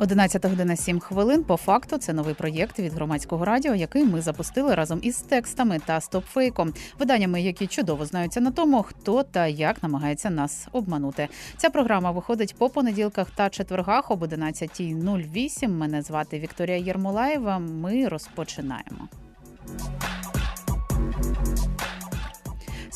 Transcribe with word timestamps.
11 0.00 0.44
година 0.44 0.76
7 0.76 1.00
хвилин. 1.00 1.44
По 1.44 1.56
факту 1.56 1.98
це 1.98 2.12
новий 2.12 2.34
проєкт 2.34 2.78
від 2.78 2.92
громадського 2.92 3.44
радіо, 3.44 3.74
який 3.74 4.04
ми 4.04 4.20
запустили 4.20 4.74
разом 4.74 4.98
із 5.02 5.16
текстами 5.16 5.78
та 5.86 6.00
стопфейком, 6.00 6.72
виданнями, 6.98 7.42
які 7.42 7.66
чудово 7.66 8.06
знаються 8.06 8.40
на 8.40 8.50
тому, 8.50 8.82
хто 8.82 9.22
та 9.22 9.46
як 9.46 9.82
намагається 9.82 10.30
нас 10.30 10.68
обманути. 10.72 11.28
Ця 11.56 11.70
програма 11.70 12.10
виходить 12.10 12.54
по 12.58 12.68
понеділках 12.68 13.30
та 13.30 13.50
четвергах 13.50 14.10
об 14.10 14.22
11.08. 14.22 15.68
Мене 15.68 16.02
звати 16.02 16.38
Вікторія 16.38 16.76
Єрмолаєва. 16.76 17.58
Ми 17.58 18.08
розпочинаємо. 18.08 19.08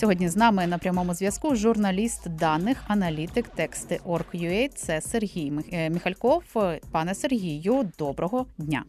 Сьогодні 0.04 0.28
з 0.28 0.36
нами 0.36 0.66
на 0.66 0.78
прямому 0.78 1.14
зв'язку 1.14 1.54
журналіст 1.54 2.28
даних, 2.28 2.84
аналітик 2.88 3.48
тексти 3.48 4.00
Орг.ua. 4.04 4.68
Це 4.68 5.00
Сергій 5.00 5.50
Михальков. 5.90 6.42
Пане 6.92 7.14
Сергію, 7.14 7.90
доброго 7.98 8.46
дня. 8.58 8.84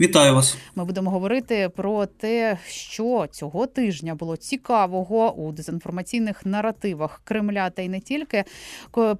Вітаю 0.00 0.34
вас. 0.34 0.56
Ми 0.74 0.84
будемо 0.84 1.10
говорити 1.10 1.70
про 1.76 2.06
те, 2.06 2.58
що 2.66 3.26
цього 3.30 3.66
тижня 3.66 4.14
було 4.14 4.36
цікавого 4.36 5.34
у 5.34 5.52
дезінформаційних 5.52 6.46
наративах 6.46 7.20
Кремля 7.24 7.70
та 7.70 7.82
й 7.82 7.88
не 7.88 8.00
тільки 8.00 8.44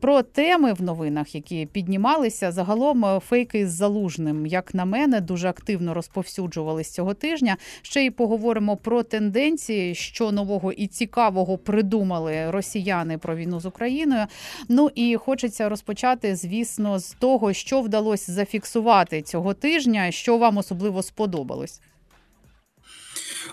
про 0.01 0.23
теми 0.23 0.73
в 0.73 0.83
новинах, 0.83 1.35
які 1.35 1.67
піднімалися. 1.67 2.53
Загалом 2.53 3.05
е, 3.05 3.21
фейки 3.21 3.69
з 3.69 3.73
залужним, 3.73 4.47
як 4.47 4.75
на 4.75 4.85
мене, 4.85 5.21
дуже 5.21 5.49
активно 5.49 5.95
розповсюджувались 5.95 6.91
цього 6.91 7.15
тижня. 7.15 7.57
Ще 7.83 8.05
й 8.05 8.11
поговоримо 8.11 8.77
про 8.77 9.03
тенденції, 9.03 9.95
що 9.95 10.33
нового 10.33 10.73
і 10.73 10.87
цікавого 10.87 11.59
придумали 11.59 12.51
росіяни 12.51 13.19
про 13.19 13.37
війну 13.37 13.61
з 13.61 13.67
Україною. 13.67 14.27
Ну 14.69 14.91
і 14.95 15.17
хочеться 15.17 15.69
розпочати, 15.69 16.37
звісно, 16.37 16.99
з 16.99 17.13
того, 17.13 17.53
що 17.53 17.81
вдалося 17.81 18.33
зафіксувати 18.33 19.23
цього 19.23 19.55
тижня, 19.55 20.11
що 20.11 20.39
вам 20.45 20.59
особливо 20.59 21.03
сподобалось? 21.03 21.81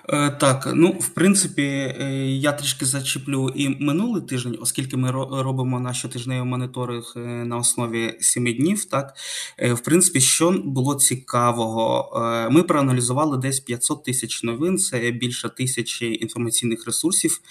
Е, 0.10 0.30
так, 0.30 0.70
ну 0.76 0.92
в 0.92 1.10
принципі, 1.10 1.62
е, 1.62 2.04
я 2.30 2.52
трішки 2.52 2.86
зачеплю 2.86 3.50
і 3.56 3.84
минулий 3.84 4.22
тиждень, 4.22 4.58
оскільки 4.62 4.98
ми 4.98 5.12
робимо 5.42 5.80
на 5.80 5.94
щотижневий 5.94 6.50
моніторинг 6.50 7.14
е, 7.16 7.20
на 7.20 7.58
основі 7.58 8.18
семи 8.20 8.54
днів. 8.54 8.86
Так, 8.86 9.14
в 9.60 9.80
принципі, 9.80 10.22
що 10.22 10.52
було 10.66 10.96
цікавого, 10.96 12.12
ми 12.52 12.64
проаналізували 12.64 13.38
десь 13.38 13.60
500 13.60 14.04
тисяч 14.04 14.44
новин, 14.44 14.78
це 14.78 15.12
більше 15.12 15.50
тисячі 15.50 16.14
інформаційних 16.22 16.86
ресурсів. 16.86 17.42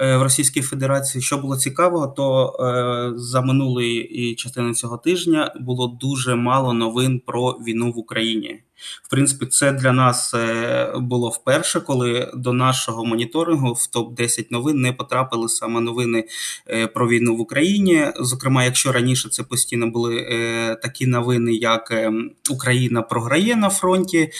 В 0.00 0.22
Російській 0.22 0.62
Федерації, 0.62 1.22
що 1.22 1.38
було 1.38 1.56
цікавого, 1.56 2.06
то 2.06 3.14
за 3.16 3.40
минулої 3.40 4.34
частини 4.34 4.74
цього 4.74 4.96
тижня 4.96 5.54
було 5.60 5.98
дуже 6.00 6.34
мало 6.34 6.72
новин 6.72 7.22
про 7.26 7.52
війну 7.52 7.92
в 7.92 7.98
Україні. 7.98 8.60
В 9.02 9.10
принципі, 9.10 9.46
це 9.46 9.72
для 9.72 9.92
нас 9.92 10.34
е, 10.34 10.92
було 10.96 11.28
вперше, 11.28 11.80
коли 11.80 12.30
до 12.34 12.52
нашого 12.52 13.04
моніторингу 13.04 13.72
в 13.72 13.86
топ 13.86 14.14
10 14.14 14.50
новин 14.50 14.80
не 14.80 14.92
потрапили 14.92 15.48
саме 15.48 15.80
новини 15.80 16.24
е, 16.68 16.86
про 16.86 17.08
війну 17.08 17.36
в 17.36 17.40
Україні. 17.40 18.06
Зокрема, 18.20 18.64
якщо 18.64 18.92
раніше 18.92 19.28
це 19.28 19.42
постійно 19.42 19.90
були 19.90 20.16
е, 20.16 20.76
такі 20.82 21.06
новини, 21.06 21.52
як 21.52 22.10
Україна 22.50 23.02
програє 23.02 23.56
на 23.56 23.70
фронті, 23.70 24.30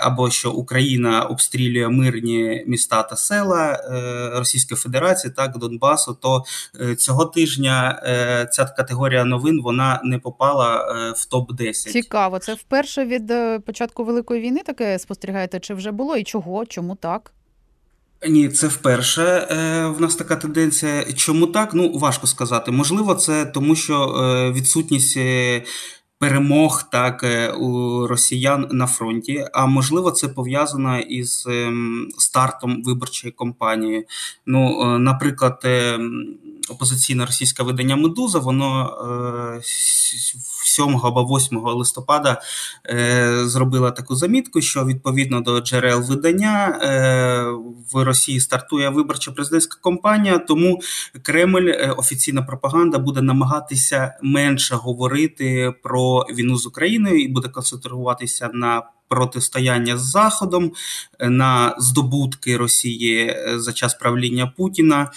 або 0.00 0.30
що 0.30 0.52
Україна 0.52 1.22
обстрілює 1.22 1.88
мирні 1.88 2.64
міста 2.66 3.02
та 3.02 3.16
села 3.16 3.80
Російської 4.38 4.78
Федерації, 4.98 5.32
так 5.36 5.58
Донбасу, 5.58 6.18
то 6.22 6.44
цього 6.98 7.24
тижня 7.24 8.02
ця 8.52 8.64
категорія 8.64 9.24
новин 9.24 9.60
вона 9.62 10.00
не 10.04 10.18
попала 10.18 10.76
в 11.16 11.24
топ 11.24 11.52
10 11.52 11.92
Цікаво, 11.92 12.38
це 12.38 12.54
вперше 12.54 13.04
від 13.04 13.32
початку 13.64 14.04
великої 14.04 14.40
війни 14.40 14.60
таке 14.66 14.98
спостерігаєте? 14.98 15.60
Чи 15.60 15.74
вже 15.74 15.90
було 15.90 16.16
і 16.16 16.24
чого? 16.24 16.66
Чому 16.66 16.94
так? 16.94 17.32
Ні, 18.28 18.48
це 18.48 18.66
вперше 18.66 19.22
е, 19.22 19.86
в 19.86 20.00
нас 20.00 20.16
така 20.16 20.36
тенденція. 20.36 21.04
Чому 21.16 21.46
так? 21.46 21.74
Ну 21.74 21.98
важко 21.98 22.26
сказати. 22.26 22.70
Можливо, 22.70 23.14
це 23.14 23.46
тому, 23.46 23.76
що 23.76 24.02
е, 24.04 24.52
відсутність. 24.52 25.18
Е, 26.22 26.28
перемог 26.28 26.82
так 26.90 27.24
у 27.60 28.06
росіян 28.06 28.68
на 28.70 28.86
фронті, 28.86 29.46
а 29.52 29.66
можливо, 29.66 30.10
це 30.10 30.28
пов'язано 30.28 30.98
із 30.98 31.46
ем, 31.50 32.08
стартом 32.18 32.82
виборчої 32.82 33.32
кампанії. 33.32 34.06
Ну, 34.46 34.98
наприклад, 34.98 35.62
опозиційне 36.70 37.26
російське 37.26 37.62
видання 37.62 37.96
Медуза, 37.96 38.38
воно 38.38 38.94
7 40.78 41.00
або 41.02 41.24
8 41.24 41.58
листопада 41.58 42.42
е, 42.90 43.42
зробила 43.44 43.90
таку 43.90 44.14
замітку, 44.14 44.60
що 44.60 44.84
відповідно 44.84 45.40
до 45.40 45.60
джерел 45.60 46.02
видання 46.02 46.78
е, 46.82 47.42
в 47.92 48.04
Росії 48.04 48.40
стартує 48.40 48.88
виборча 48.88 49.32
президентська 49.32 49.78
кампанія, 49.82 50.38
тому 50.38 50.80
Кремль, 51.22 51.68
е, 51.68 51.94
офіційна 51.96 52.42
пропаганда, 52.42 52.98
буде 52.98 53.22
намагатися 53.22 54.14
менше 54.22 54.74
говорити 54.74 55.74
про 55.82 56.20
війну 56.20 56.56
з 56.56 56.66
Україною 56.66 57.22
і 57.22 57.28
буде 57.28 57.48
концентруватися 57.48 58.50
на 58.54 58.82
Протистояння 59.10 59.96
з 59.96 60.10
Заходом 60.10 60.72
на 61.20 61.74
здобутки 61.78 62.56
Росії 62.56 63.36
за 63.54 63.72
час 63.72 63.94
правління 63.94 64.52
Путіна, 64.56 65.10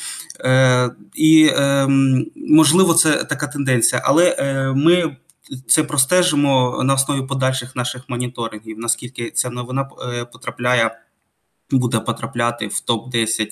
і 1.16 1.52
ем, 1.56 2.26
можливо 2.36 2.94
це 2.94 3.24
така 3.24 3.48
тенденція, 3.48 4.02
але 4.06 4.36
ми 4.76 5.18
це 5.68 5.84
простежимо 5.84 6.82
на 6.84 6.94
основі 6.94 7.28
подальших 7.28 7.76
наших 7.76 8.10
моніторингів, 8.10 8.80
наскільки 8.80 9.32
ця 9.32 9.50
новина 9.50 9.90
е, 10.14 10.26
потрапляє 10.26 10.92
буде 11.72 12.00
потрапляти 12.00 12.68
в 12.68 12.82
топ-10. 12.88 13.48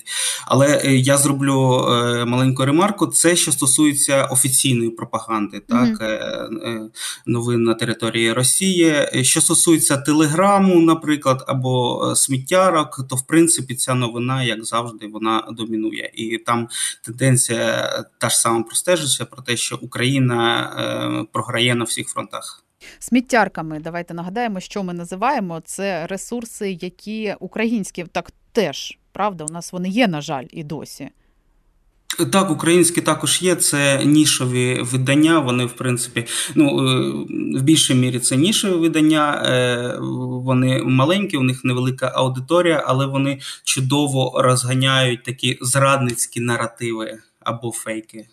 Але 0.46 0.82
е, 0.84 0.96
я 0.96 1.18
зроблю 1.18 1.86
е, 1.88 2.24
маленьку 2.24 2.64
ремарку: 2.64 3.06
це 3.06 3.36
що 3.36 3.52
стосується 3.52 4.24
офіційної 4.24 4.90
пропаганди, 4.90 5.60
так 5.60 6.00
mm-hmm. 6.00 6.88
новин 7.26 7.62
на 7.62 7.74
території 7.74 8.32
Росії. 8.32 9.08
Що 9.22 9.40
стосується 9.40 9.96
телеграму, 9.96 10.80
наприклад, 10.80 11.44
або 11.46 12.02
сміттярок, 12.16 13.06
то 13.10 13.16
в 13.16 13.26
принципі 13.26 13.74
ця 13.74 13.94
новина, 13.94 14.42
як 14.42 14.64
завжди, 14.64 15.06
вона 15.06 15.48
домінує. 15.50 16.10
І 16.14 16.38
там 16.38 16.68
тенденція 17.04 17.90
та 18.18 18.28
ж 18.28 18.36
сама 18.36 18.62
простежиться 18.62 19.24
про 19.24 19.42
те, 19.42 19.56
що 19.56 19.78
Україна 19.82 21.26
програє 21.32 21.74
на 21.74 21.84
всіх 21.84 22.08
фронтах. 22.08 22.64
Сміттярками 22.98 23.80
давайте 23.80 24.14
нагадаємо, 24.14 24.60
що 24.60 24.82
ми 24.82 24.92
називаємо 24.92 25.60
це 25.64 26.06
ресурси, 26.06 26.78
які 26.80 27.34
українські 27.40 28.04
так 28.04 28.32
теж 28.52 28.98
правда. 29.12 29.44
У 29.44 29.52
нас 29.52 29.72
вони 29.72 29.88
є, 29.88 30.08
на 30.08 30.20
жаль, 30.20 30.46
і 30.50 30.64
досі. 30.64 31.10
Так, 32.32 32.50
українські 32.50 33.00
також 33.00 33.42
є. 33.42 33.54
Це 33.54 34.04
нішові 34.04 34.78
видання. 34.82 35.38
Вони, 35.38 35.64
в 35.64 35.72
принципі, 35.72 36.26
ну 36.54 36.88
е, 36.88 37.10
в 37.58 37.62
більшій 37.62 37.94
мірі 37.94 38.18
це 38.18 38.36
нішові 38.36 38.72
видання. 38.72 39.42
Е, 39.44 39.98
вони 40.44 40.82
маленькі, 40.82 41.36
у 41.36 41.42
них 41.42 41.64
невелика 41.64 42.12
аудиторія, 42.14 42.84
але 42.86 43.06
вони 43.06 43.40
чудово 43.64 44.42
розганяють 44.42 45.24
такі 45.24 45.58
зрадницькі 45.60 46.40
наративи 46.40 47.18
або 47.40 47.72
фейки. 47.72 48.26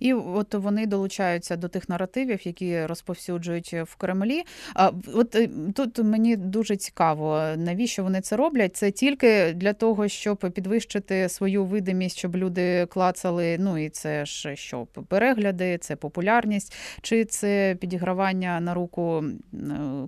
І 0.00 0.12
от 0.14 0.54
вони 0.54 0.86
долучаються 0.86 1.56
до 1.56 1.68
тих 1.68 1.88
наративів, 1.88 2.46
які 2.46 2.86
розповсюджують 2.86 3.72
в 3.72 3.96
Кремлі. 3.96 4.42
А 4.74 4.90
от 5.14 5.34
е, 5.34 5.48
тут 5.74 5.98
мені 5.98 6.36
дуже 6.36 6.76
цікаво, 6.76 7.42
навіщо 7.56 8.02
вони 8.02 8.20
це 8.20 8.36
роблять? 8.36 8.76
Це 8.76 8.90
тільки 8.90 9.52
для 9.52 9.72
того, 9.72 10.08
щоб 10.08 10.38
підвищити 10.38 11.28
свою 11.28 11.64
видимість, 11.64 12.18
щоб 12.18 12.36
люди 12.36 12.86
клацали. 12.86 13.56
Ну 13.60 13.78
і 13.78 13.88
це 13.88 14.26
ж 14.26 14.56
що 14.56 14.86
перегляди, 14.86 15.78
це 15.78 15.96
популярність, 15.96 16.74
чи 17.02 17.24
це 17.24 17.76
підігравання 17.80 18.60
на 18.60 18.74
руку 18.74 19.24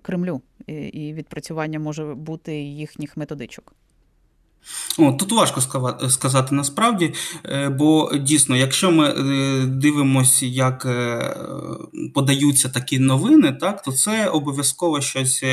Кремлю 0.02 0.40
і 0.66 1.12
відпрацювання 1.14 1.78
може 1.78 2.14
бути 2.14 2.54
їхніх 2.60 3.16
методичок. 3.16 3.74
О, 4.98 5.12
Тут 5.12 5.32
важко 5.32 5.60
сказати 6.08 6.54
насправді, 6.54 7.14
е, 7.44 7.68
бо 7.68 8.12
дійсно, 8.16 8.56
якщо 8.56 8.90
ми 8.90 9.08
е, 9.08 9.66
дивимося, 9.66 10.46
як 10.46 10.86
е, 10.86 11.36
подаються 12.14 12.68
такі 12.68 12.98
новини, 12.98 13.52
так 13.60 13.82
то 13.82 13.92
це 13.92 14.26
обов'язково 14.26 15.00
щось, 15.00 15.44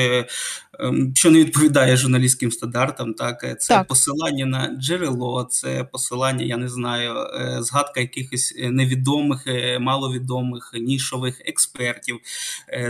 що 1.16 1.32
не 1.32 1.40
відповідає 1.40 1.98
журналістським 1.98 2.52
стандартам. 2.52 3.14
Так, 3.14 3.42
це 3.60 3.74
так. 3.74 3.88
посилання 3.88 4.46
на 4.46 4.76
джерело, 4.80 5.48
це 5.50 5.84
посилання, 5.84 6.46
я 6.46 6.58
не 6.58 6.70
знаю, 6.70 7.14
згадка 7.60 8.00
якихось 8.00 8.56
невідомих, 8.58 9.48
маловідомих 9.80 10.72
нішових 10.80 11.42
експертів, 11.46 12.20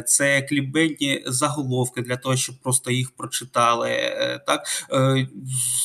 це 0.05 0.41
клікбейтні 0.41 1.23
заголовки 1.25 2.01
для 2.01 2.17
того, 2.17 2.35
щоб 2.35 2.55
просто 2.63 2.91
їх 2.91 3.11
прочитали. 3.11 3.91
Так 4.47 4.67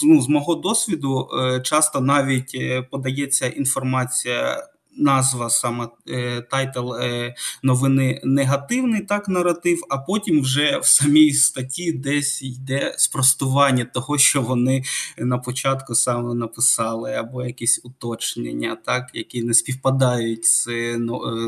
ну, 0.05 0.23
з 0.23 0.29
мого 0.29 0.55
досвіду 0.55 1.29
часто 1.65 2.01
навіть 2.01 2.57
подається 2.91 3.49
інформація 3.49 4.69
назва 4.97 5.51
саме 5.51 5.89
е, 6.09 6.41
title 6.41 6.95
е, 6.95 7.35
новини 7.63 8.21
негативний 8.25 9.01
так 9.01 9.29
наратив, 9.29 9.83
а 9.91 9.99
потім 9.99 10.43
вже 10.43 10.79
в 10.79 10.87
самій 10.87 11.33
статті 11.33 11.93
десь 11.93 12.43
йде 12.43 12.95
спростування 12.99 13.85
того, 13.85 14.19
що 14.19 14.43
вони 14.43 14.83
на 15.19 15.39
початку 15.39 15.95
саме 15.95 16.35
написали, 16.35 17.13
або 17.15 17.45
якісь 17.45 17.81
уточнення, 17.85 18.77
так, 18.85 19.11
які 19.15 19.43
не 19.43 19.55
співпадають 19.55 20.45
з, 20.45 20.69
е, 20.69 20.99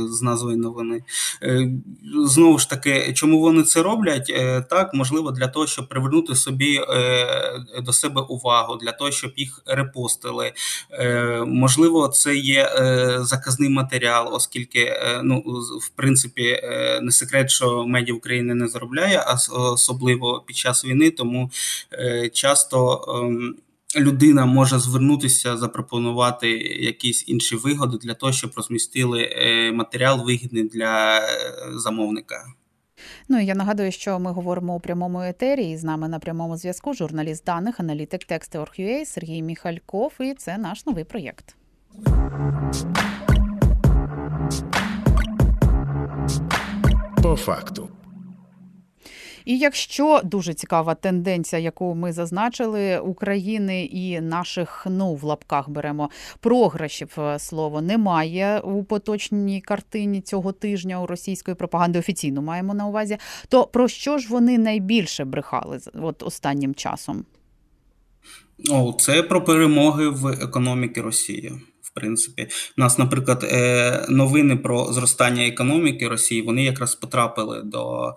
з 0.08 0.22
назвою 0.22 0.56
новини. 0.56 1.04
Знову 2.26 2.58
ж 2.58 2.70
таки, 2.70 3.12
чому 3.14 3.40
вони 3.40 3.62
це 3.62 3.82
роблять? 3.82 4.32
Так, 4.70 4.94
можливо, 4.94 5.30
для 5.30 5.48
того, 5.48 5.66
щоб 5.66 5.88
привернути 5.88 6.34
собі 6.34 6.80
до 7.82 7.92
себе 7.92 8.20
увагу, 8.20 8.76
для 8.76 8.92
того, 8.92 9.10
щоб 9.10 9.32
їх 9.36 9.62
репостили. 9.66 10.52
Можливо, 11.46 12.08
це 12.08 12.36
є 12.36 12.70
заказний 13.34 13.68
матеріал, 13.68 14.34
оскільки 14.34 14.80
е, 14.80 15.20
ну 15.24 15.40
в 15.80 15.88
принципі 15.88 16.60
е, 16.62 17.00
не 17.02 17.12
секрет, 17.12 17.50
що 17.50 17.86
медіа 17.86 18.14
України 18.14 18.54
не 18.54 18.68
заробляє, 18.68 19.24
а 19.26 19.36
особливо 19.50 20.44
під 20.46 20.56
час 20.56 20.84
війни, 20.84 21.10
тому 21.10 21.50
е, 21.92 22.28
часто. 22.28 23.04
Ем, 23.08 23.56
людина 23.96 24.46
може 24.46 24.78
звернутися, 24.78 25.56
запропонувати 25.56 26.50
якісь 26.60 27.24
інші 27.28 27.56
вигоди 27.56 27.98
для 27.98 28.14
того, 28.14 28.32
щоб 28.32 28.52
розмістили 28.56 29.30
матеріал 29.74 30.24
вигідний 30.24 30.64
для 30.64 31.20
замовника. 31.74 32.44
Ну 33.28 33.40
я 33.40 33.54
нагадую, 33.54 33.92
що 33.92 34.18
ми 34.18 34.32
говоримо 34.32 34.74
у 34.74 34.80
прямому 34.80 35.22
етері. 35.22 35.70
І 35.70 35.76
з 35.76 35.84
нами 35.84 36.08
на 36.08 36.18
прямому 36.18 36.56
зв'язку 36.56 36.94
журналіст 36.94 37.44
даних, 37.44 37.80
аналітик 37.80 38.24
тексти.org.ua 38.24 39.04
Сергій 39.04 39.42
Міхальков. 39.42 40.12
І 40.20 40.34
це 40.34 40.58
наш 40.58 40.86
новий 40.86 41.04
проєкт. 41.04 41.56
По 47.22 47.36
факту. 47.36 47.88
І 49.44 49.58
якщо 49.58 50.20
дуже 50.24 50.54
цікава 50.54 50.94
тенденція, 50.94 51.62
яку 51.62 51.94
ми 51.94 52.12
зазначили, 52.12 52.98
України 52.98 53.84
і 53.84 54.20
наших 54.20 54.86
ну 54.90 55.14
в 55.14 55.24
лапках 55.24 55.68
беремо 55.68 56.10
програшів 56.40 57.14
е, 57.18 57.38
слово 57.38 57.80
немає 57.80 58.60
у 58.60 58.84
поточній 58.84 59.60
картині 59.60 60.20
цього 60.20 60.52
тижня 60.52 61.02
у 61.02 61.06
російської 61.06 61.54
пропаганди 61.54 61.98
офіційно 61.98 62.42
маємо 62.42 62.74
на 62.74 62.86
увазі, 62.86 63.16
то 63.48 63.64
про 63.64 63.88
що 63.88 64.18
ж 64.18 64.28
вони 64.28 64.58
найбільше 64.58 65.24
брехали 65.24 65.80
от 65.94 66.22
останнім 66.22 66.74
часом? 66.74 67.24
О, 68.70 68.92
це 68.98 69.22
про 69.22 69.44
перемоги 69.44 70.08
в 70.08 70.26
економіки 70.26 71.00
Росії 71.00 71.52
принципі, 71.94 72.48
у 72.78 72.80
нас, 72.80 72.98
наприклад, 72.98 73.44
е, 73.44 74.06
новини 74.08 74.56
про 74.56 74.92
зростання 74.92 75.46
економіки 75.46 76.08
Росії 76.08 76.42
вони 76.42 76.64
якраз 76.64 76.94
потрапили 76.94 77.62
до 77.62 78.14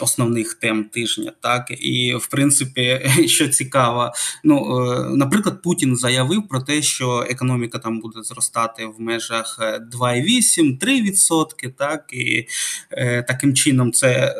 основних 0.00 0.54
тем 0.54 0.84
тижня. 0.84 1.32
Так 1.40 1.70
і 1.70 2.14
в 2.14 2.26
принципі, 2.26 3.00
що 3.26 3.48
цікаво, 3.48 4.12
ну 4.44 4.86
е, 4.90 5.16
наприклад, 5.16 5.62
Путін 5.62 5.96
заявив 5.96 6.48
про 6.48 6.60
те, 6.60 6.82
що 6.82 7.26
економіка 7.30 7.78
там 7.78 8.00
буде 8.00 8.22
зростати 8.22 8.86
в 8.86 9.00
межах 9.00 9.58
2,8-3%. 10.00 11.46
Е, 11.62 11.70
так 11.78 12.04
і 12.12 12.46
е, 12.90 13.22
таким 13.22 13.54
чином 13.54 13.92
це 13.92 14.34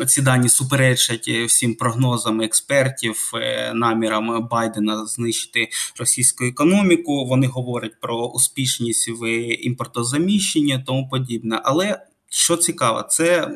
е, 0.00 0.06
ці 0.06 0.22
дані 0.22 0.48
суперечать 0.48 1.28
всім 1.28 1.74
прогнозам 1.74 2.40
експертів, 2.40 3.32
намірам 3.74 4.48
Байдена 4.50 5.06
знищити 5.06 5.68
російську 5.98 6.44
економіку. 6.44 7.26
Вони 7.26 7.46
говорять 7.46 8.00
про 8.00 8.26
успішність 8.26 9.08
в 9.08 9.28
імпортозаміщенні, 9.66 10.82
тому 10.86 11.08
подібне. 11.08 11.60
Але 11.64 11.98
що 12.34 12.56
цікаво, 12.56 13.02
це 13.02 13.50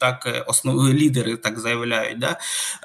так 0.00 0.26
е, 0.26 0.44
основні 0.46 0.92
лідери 0.92 1.36
так 1.36 1.58
заявляють. 1.58 2.18
Да? 2.18 2.38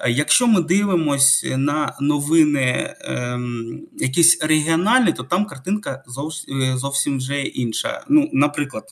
Якщо 0.08 0.48
ми 0.48 0.62
дивимося 0.62 1.58
на 1.58 1.98
новини 2.02 2.96
ем, 3.02 3.82
якісь 3.98 4.44
регіональні, 4.44 5.14
то 5.14 5.24
там 5.24 5.46
картинка 5.46 6.04
зовсім, 6.08 6.62
е, 6.62 6.78
зовсім 6.78 7.18
вже 7.18 7.42
інша. 7.42 8.04
Ну, 8.10 8.30
Наприклад, 8.34 8.84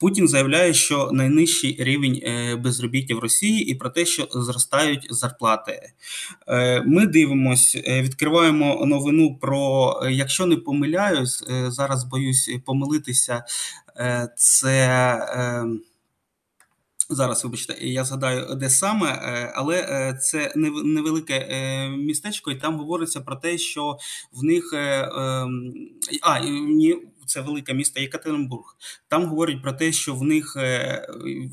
Путін 0.00 0.28
заявляє, 0.28 0.74
що 0.74 1.10
найнижчий 1.12 1.76
рівень 1.80 2.20
е, 2.22 2.56
безробіття 2.56 3.14
в 3.14 3.18
Росії 3.18 3.70
і 3.70 3.74
про 3.74 3.90
те, 3.90 4.06
що 4.06 4.28
зростають 4.30 5.06
зарплати. 5.10 5.80
Ми 6.86 7.06
дивимося, 7.06 8.02
відкриваємо 8.02 8.86
новину 8.86 9.38
про, 9.40 9.92
якщо 10.10 10.46
не 10.46 10.56
помиляюсь, 10.56 11.44
зараз 11.68 12.04
боюсь 12.04 12.50
помилитися, 12.66 13.44
це. 14.36 14.88
Ем, 15.32 15.80
Зараз, 17.10 17.44
вибачте, 17.44 17.76
я 17.80 18.04
згадаю, 18.04 18.54
де 18.54 18.70
саме, 18.70 19.10
е, 19.10 19.52
але 19.54 19.76
е, 19.80 20.18
це 20.22 20.52
невелике 20.84 21.34
е, 21.50 21.88
містечко, 21.88 22.50
і 22.50 22.54
там 22.54 22.76
говориться 22.76 23.20
про 23.20 23.36
те, 23.36 23.58
що 23.58 23.98
в 24.32 24.44
них 24.44 24.72
ем, 24.72 25.72
а 26.22 26.40
ні. 26.40 26.96
Це 27.26 27.40
велике 27.40 27.74
місто 27.74 28.00
Єкатеринбург. 28.00 28.76
Там 29.08 29.26
говорять 29.26 29.62
про 29.62 29.72
те, 29.72 29.92
що 29.92 30.14
в 30.14 30.22
них 30.22 30.56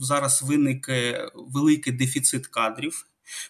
зараз 0.02 0.44
виник 0.44 0.90
великий 1.36 1.94
дефіцит 1.94 2.48
кадрів, 2.48 3.06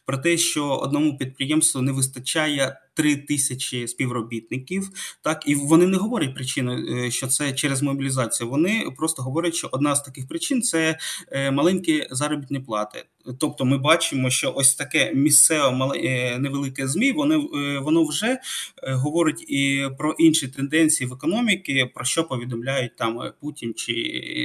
про 0.06 0.18
те, 0.18 0.38
що 0.38 0.68
одному 0.68 1.18
підприємству 1.18 1.82
не 1.82 1.92
вистачає 1.92 2.80
три 2.96 3.16
тисячі 3.16 3.88
співробітників. 3.88 4.90
Так 5.22 5.44
і 5.46 5.56
вони 5.56 5.88
не 5.88 5.98
говорять 5.98 6.36
причину, 6.36 6.74
е, 6.74 7.12
що 7.12 7.28
це 7.28 7.54
через 7.54 7.82
мобілізацію. 7.82 8.50
Вони 8.50 8.88
просто 8.98 9.24
говорять, 9.24 9.56
що 9.56 9.70
одна 9.72 9.96
з 9.96 10.02
таких 10.02 10.28
причин 10.28 10.62
це 10.62 10.98
е, 11.32 11.52
маленькі 11.52 12.08
заробітні 12.12 12.60
плати. 12.60 13.06
Тобто, 13.40 13.66
ми 13.66 13.78
бачимо, 13.78 14.30
що 14.30 14.54
ось 14.56 14.76
таке 14.76 15.14
місцеве 15.14 15.92
е, 15.96 16.40
невелике 16.40 16.88
змі. 16.88 17.12
Воно 17.12 17.50
воно 17.82 18.06
вже 18.08 18.38
говорить 18.84 19.46
і 19.48 19.90
про 19.98 20.12
інші 20.12 20.48
тенденції 20.48 21.10
в 21.10 21.14
економіці, 21.14 21.90
про 21.96 22.06
що 22.06 22.24
повідомляють 22.24 22.96
там 22.96 23.32
Путін 23.42 23.74
чи 23.74 23.94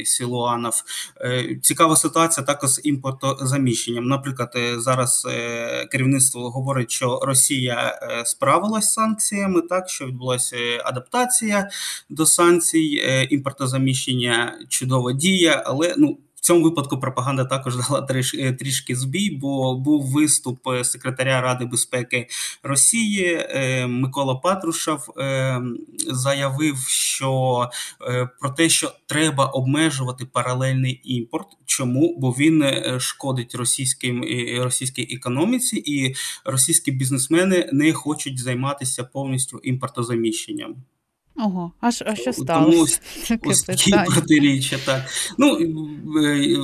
Сілуанов. 0.07 0.83
Цікава 1.63 1.97
ситуація 1.97 2.47
також 2.47 2.71
з 2.71 2.81
імпортозаміщенням. 2.85 4.05
Наприклад, 4.05 4.51
зараз 4.77 5.27
керівництво 5.91 6.51
говорить, 6.51 6.91
що 6.91 7.21
Росія 7.23 8.01
справилась 8.41 8.85
з 8.85 8.93
санкціями, 8.93 9.61
так 9.61 9.89
що 9.89 10.07
відбулася 10.07 10.57
адаптація 10.85 11.71
до 12.09 12.27
санкцій, 12.27 13.01
е, 13.05 13.25
імпортозаміщення 13.25 14.59
чудова 14.69 15.13
дія, 15.13 15.63
але 15.67 15.95
ну. 15.99 16.19
В 16.41 16.43
цьому 16.43 16.65
випадку 16.65 17.01
пропаганда 17.01 17.45
також 17.45 17.77
дала 17.89 18.07
е, 18.35 18.53
трішки 18.53 18.97
збій, 18.97 19.31
бо 19.31 19.77
був 19.77 20.13
виступ 20.13 20.69
е, 20.69 20.85
секретаря 20.85 21.41
Ради 21.41 21.65
безпеки 21.65 22.27
Росії 22.63 23.47
Микола 23.89 24.35
Патрушев 24.35 25.09
заявив, 26.07 26.79
що 26.89 27.69
про 28.41 28.51
те, 28.51 28.69
що 28.69 28.93
треба 29.07 29.47
обмежувати 29.47 30.27
паралельний 30.27 31.01
імпорт. 31.05 31.47
Чому? 31.67 32.17
Бо 32.19 32.31
він 32.31 32.65
шкодить 33.01 33.55
російським 33.55 34.25
російській 34.59 35.17
економіці, 35.17 35.77
і 35.77 36.15
російські 36.45 36.93
бізнесмени 36.93 37.69
не 37.73 37.93
хочуть 37.93 38.39
займатися 38.39 39.05
повністю 39.05 39.59
імпортозаміщенням. 39.59 40.77
Ого, 41.37 41.73
а 41.81 41.93
що 41.93 42.33
сталося? 42.33 43.01
Тому 43.29 43.41
ось, 43.45 43.63
такі 43.63 43.93
протиріччя, 44.07 44.79
так. 44.85 45.07
Ну, 45.39 45.59
е, 46.25 46.59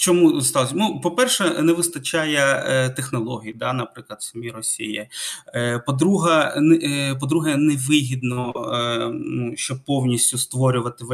Чому 0.00 0.40
сталося? 0.40 0.72
Ну, 0.76 1.00
по-перше, 1.00 1.62
не 1.62 1.72
вистачає 1.72 2.64
е, 2.66 2.90
технологій, 2.90 3.52
да, 3.52 3.72
наприклад, 3.72 4.22
самі 4.22 4.50
Росії. 4.50 5.08
Е, 5.54 5.78
по-друге, 5.86 6.54
е, 6.82 7.14
по-друге, 7.14 7.56
невигідно, 7.56 8.52
ну, 9.14 9.52
щоб 9.56 9.84
повністю 9.84 10.38
створювати 10.38 11.04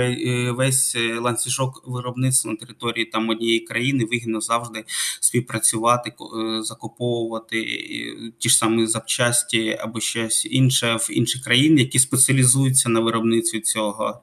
весь 0.57 0.97
ланцюжок 1.21 1.83
виробництва 1.87 2.51
на 2.51 2.57
території 2.57 3.05
там 3.05 3.29
однієї 3.29 3.61
країни, 3.61 4.05
вигідно 4.05 4.41
завжди 4.41 4.85
співпрацювати, 5.21 6.13
закуповувати 6.61 7.67
ті 8.39 8.49
ж 8.49 8.57
самі 8.57 8.87
запчасті 8.87 9.79
або 9.81 10.01
щось 10.01 10.47
інше 10.51 10.97
в 11.01 11.09
інші 11.11 11.41
країни, 11.41 11.81
які 11.81 11.99
спеціалізуються 11.99 12.89
на 12.89 13.01
виробництві 13.01 13.61
цього. 13.61 14.21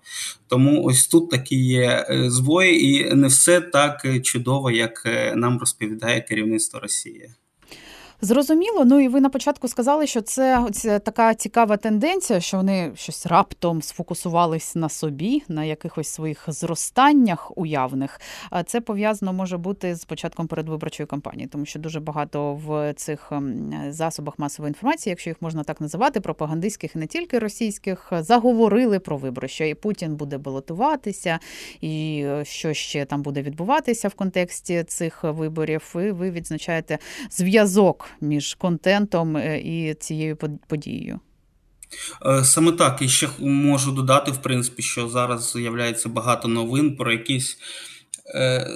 Тому 0.47 0.83
ось 0.83 1.07
тут 1.07 1.29
такі 1.29 1.55
є 1.55 2.05
збої, 2.27 2.85
і 2.85 3.13
не 3.13 3.27
все 3.27 3.61
так 3.61 4.05
чудово 4.23 4.50
чудово, 4.51 4.71
як 4.71 5.03
е, 5.05 5.35
нам 5.35 5.59
розповідає 5.59 6.21
керівництво 6.21 6.79
Росії. 6.79 7.33
Зрозуміло. 8.23 8.85
Ну 8.85 8.99
і 8.99 9.07
ви 9.07 9.21
на 9.21 9.29
початку 9.29 9.67
сказали, 9.67 10.07
що 10.07 10.21
це, 10.21 10.67
це 10.71 10.99
така 10.99 11.33
цікава 11.33 11.77
тенденція, 11.77 12.39
що 12.39 12.57
вони 12.57 12.91
щось 12.95 13.25
раптом 13.25 13.81
сфокусувались 13.81 14.75
на 14.75 14.89
собі, 14.89 15.43
на 15.47 15.63
якихось 15.63 16.07
своїх 16.07 16.43
зростаннях 16.47 17.57
уявних. 17.57 18.21
А 18.49 18.63
це 18.63 18.81
пов'язано 18.81 19.33
може 19.33 19.57
бути 19.57 19.95
з 19.95 20.05
початком 20.05 20.47
передвиборчої 20.47 21.07
кампанії, 21.07 21.47
тому 21.47 21.65
що 21.65 21.79
дуже 21.79 21.99
багато 21.99 22.53
в 22.53 22.93
цих 22.93 23.31
ем, 23.31 23.73
засобах 23.89 24.39
масової 24.39 24.69
інформації, 24.69 25.11
якщо 25.11 25.29
їх 25.29 25.41
можна 25.41 25.63
так 25.63 25.81
називати, 25.81 26.19
пропагандистських 26.19 26.95
і 26.95 26.99
не 26.99 27.07
тільки 27.07 27.39
російських, 27.39 28.13
заговорили 28.19 28.99
про 28.99 29.17
вибори, 29.17 29.47
що 29.47 29.63
і 29.63 29.73
Путін 29.73 30.15
буде 30.15 30.37
балотуватися, 30.37 31.39
і 31.81 32.23
е, 32.25 32.45
що 32.45 32.73
ще 32.73 33.05
там 33.05 33.21
буде 33.21 33.41
відбуватися 33.41 34.07
в 34.07 34.13
контексті 34.13 34.83
цих 34.83 35.23
виборів. 35.23 35.95
І 35.95 36.11
ви 36.11 36.31
відзначаєте 36.31 36.97
зв'язок 37.29 38.10
між 38.21 38.53
контентом 38.53 39.37
е, 39.37 39.59
і 39.59 39.93
цією 39.93 40.37
подією? 40.67 41.19
Е, 42.25 42.43
саме 42.43 42.71
так 42.71 43.01
і 43.01 43.09
ще 43.09 43.29
можу 43.39 43.91
додати, 43.91 44.31
в 44.31 44.37
принципі, 44.37 44.81
що 44.81 45.09
зараз 45.09 45.51
з'являється 45.51 46.09
багато 46.09 46.47
новин 46.47 46.95
про 46.95 47.11
якісь 47.11 47.57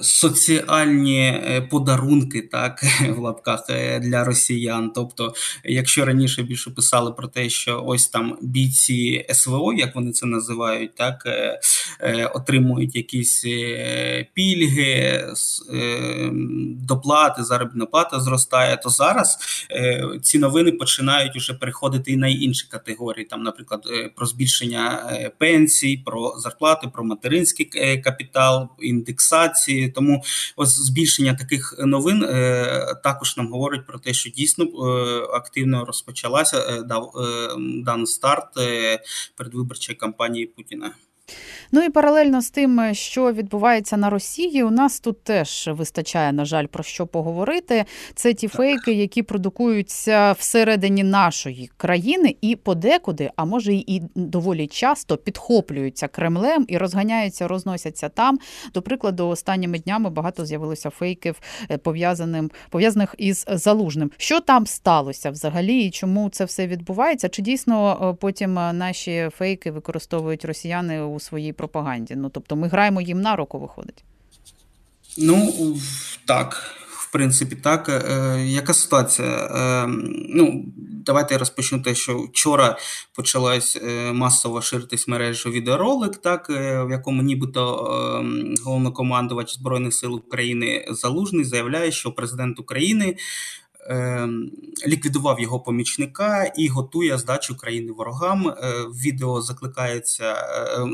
соціальні 0.02 1.20
е, 1.20 1.68
подарунки, 1.70 2.42
так 2.42 2.84
в 3.16 3.18
лапках 3.18 3.64
е, 3.70 4.00
для 4.00 4.24
росіян. 4.24 4.92
Тобто, 4.94 5.34
якщо 5.64 6.04
раніше 6.04 6.42
більше 6.42 6.70
писали 6.70 7.12
про 7.12 7.28
те, 7.28 7.48
що 7.48 7.82
ось 7.86 8.08
там 8.08 8.38
бійці 8.42 9.26
СВО, 9.30 9.72
як 9.72 9.94
вони 9.94 10.12
це 10.12 10.26
називають, 10.26 10.94
так 10.94 11.28
отримують 12.34 12.96
якісь 12.96 13.46
пільги, 14.34 15.24
доплати, 16.76 17.44
заробітна 17.44 17.86
плата 17.86 18.20
зростає, 18.20 18.76
то 18.76 18.88
зараз 18.88 19.38
ці 20.22 20.38
новини 20.38 20.72
починають 20.72 21.36
уже 21.36 21.54
переходити 21.54 22.12
і 22.12 22.16
на 22.16 22.28
інші 22.28 22.66
категорії, 22.70 23.26
там, 23.26 23.42
наприклад, 23.42 23.80
про 24.16 24.26
збільшення 24.26 25.10
пенсій, 25.38 26.02
про 26.06 26.34
зарплати, 26.38 26.88
про 26.88 27.04
материнський 27.04 28.00
капітал, 28.04 28.68
індексацію 28.80 29.35
інформації. 29.36 29.88
Тому 29.88 30.22
ось 30.56 30.78
збільшення 30.78 31.34
таких 31.34 31.74
новин 31.78 32.24
е, 32.24 33.00
також 33.02 33.36
нам 33.36 33.52
говорить 33.52 33.86
про 33.86 33.98
те, 33.98 34.12
що 34.12 34.30
дійсно 34.30 34.64
е, 34.64 34.68
активно 35.36 35.84
розпочалася 35.84 36.58
е, 36.58 36.82
дав 36.82 37.12
дан 37.84 38.06
старт 38.06 38.48
передвиборчої 39.36 39.96
кампанії 39.96 40.46
Путіна. 40.46 40.92
Ну 41.72 41.82
і 41.82 41.90
паралельно 41.90 42.42
з 42.42 42.50
тим, 42.50 42.94
що 42.94 43.32
відбувається 43.32 43.96
на 43.96 44.10
Росії, 44.10 44.62
у 44.62 44.70
нас 44.70 45.00
тут 45.00 45.22
теж 45.22 45.70
вистачає, 45.72 46.32
на 46.32 46.44
жаль, 46.44 46.66
про 46.66 46.84
що 46.84 47.06
поговорити. 47.06 47.84
Це 48.14 48.34
ті 48.34 48.48
так. 48.48 48.56
фейки, 48.56 48.92
які 48.92 49.22
продукуються 49.22 50.32
всередині 50.32 51.02
нашої 51.02 51.70
країни, 51.76 52.36
і 52.40 52.56
подекуди, 52.56 53.30
а 53.36 53.44
може 53.44 53.74
і 53.74 54.02
доволі 54.14 54.66
часто 54.66 55.16
підхоплюються 55.16 56.08
Кремлем 56.08 56.64
і 56.68 56.78
розганяються, 56.78 57.48
розносяться 57.48 58.08
там. 58.08 58.38
До 58.74 58.82
прикладу, 58.82 59.28
останніми 59.28 59.78
днями 59.78 60.10
багато 60.10 60.46
з'явилося 60.46 60.90
фейків 60.90 61.40
е, 61.70 61.78
пов'язаним 61.78 62.50
пов'язаних 62.70 63.14
із 63.18 63.44
залужним. 63.48 64.10
Що 64.16 64.40
там 64.40 64.66
сталося 64.66 65.30
взагалі, 65.30 65.80
і 65.80 65.90
чому 65.90 66.28
це 66.28 66.44
все 66.44 66.66
відбувається? 66.66 67.28
Чи 67.28 67.42
дійсно 67.42 68.10
е, 68.12 68.16
потім 68.20 68.58
е, 68.58 68.72
наші 68.72 69.30
фейки 69.36 69.70
використовують 69.70 70.44
росіяни 70.44 71.02
у 71.02 71.15
своїй 71.20 71.52
пропаганді. 71.52 72.16
Ну 72.16 72.28
тобто 72.28 72.56
ми 72.56 72.68
граємо 72.68 73.00
їм 73.00 73.20
на 73.20 73.36
руку, 73.36 73.58
виходить. 73.58 74.04
Ну 75.18 75.52
так, 76.26 76.74
в 76.90 77.12
принципі, 77.12 77.56
так. 77.56 77.88
Е, 77.88 78.44
Яка 78.46 78.74
ситуація? 78.74 79.28
Е, 79.28 79.86
Ну, 80.28 80.64
давайте 81.06 81.34
я 81.34 81.38
розпочну 81.38 81.82
те, 81.82 81.94
що 81.94 82.18
вчора 82.18 82.76
почалась 83.14 83.78
е, 83.82 84.12
масово 84.12 84.62
ширитись 84.62 85.08
мережу 85.08 85.50
відеоролик, 85.50 86.16
так, 86.16 86.50
е, 86.50 86.84
в 86.84 86.90
якому 86.90 87.22
нібито 87.22 87.62
е, 87.76 88.56
головнокомандувач 88.64 89.54
Збройних 89.54 89.94
сил 89.94 90.14
України 90.14 90.86
Залужний 90.90 91.44
заявляє, 91.44 91.92
що 91.92 92.12
президент 92.12 92.60
України. 92.60 93.16
Ем, 93.88 94.50
ліквідував 94.86 95.40
його 95.40 95.60
помічника 95.60 96.44
і 96.44 96.68
готує 96.68 97.18
здачу 97.18 97.56
країни 97.56 97.92
ворогам. 97.92 98.48
Е, 98.48 98.54
відео 99.04 99.42
закликається, 99.42 100.32
е, 100.32 100.36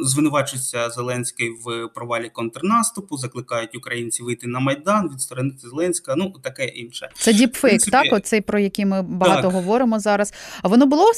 звинувачується 0.03 0.91
Зеленський 0.91 1.51
в 1.51 1.89
провалі 1.95 2.29
контрнаступу, 2.29 3.17
закликають 3.17 3.77
українців 3.77 4.27
вийти 4.27 4.47
на 4.47 4.61
майдан, 4.61 5.11
відсторонити 5.13 5.69
Зеленська. 5.69 6.15
Ну 6.17 6.35
таке 6.43 6.65
інше. 6.65 7.11
Це 7.15 7.33
діпфейк, 7.33 7.83
так 7.83 8.13
оцей 8.13 8.41
про 8.41 8.59
який 8.59 8.85
ми 8.85 9.03
багато 9.03 9.43
так. 9.43 9.53
говоримо 9.53 10.01
зараз. 10.01 10.35
А 10.63 10.69
воно 10.69 10.87
було 10.87 11.13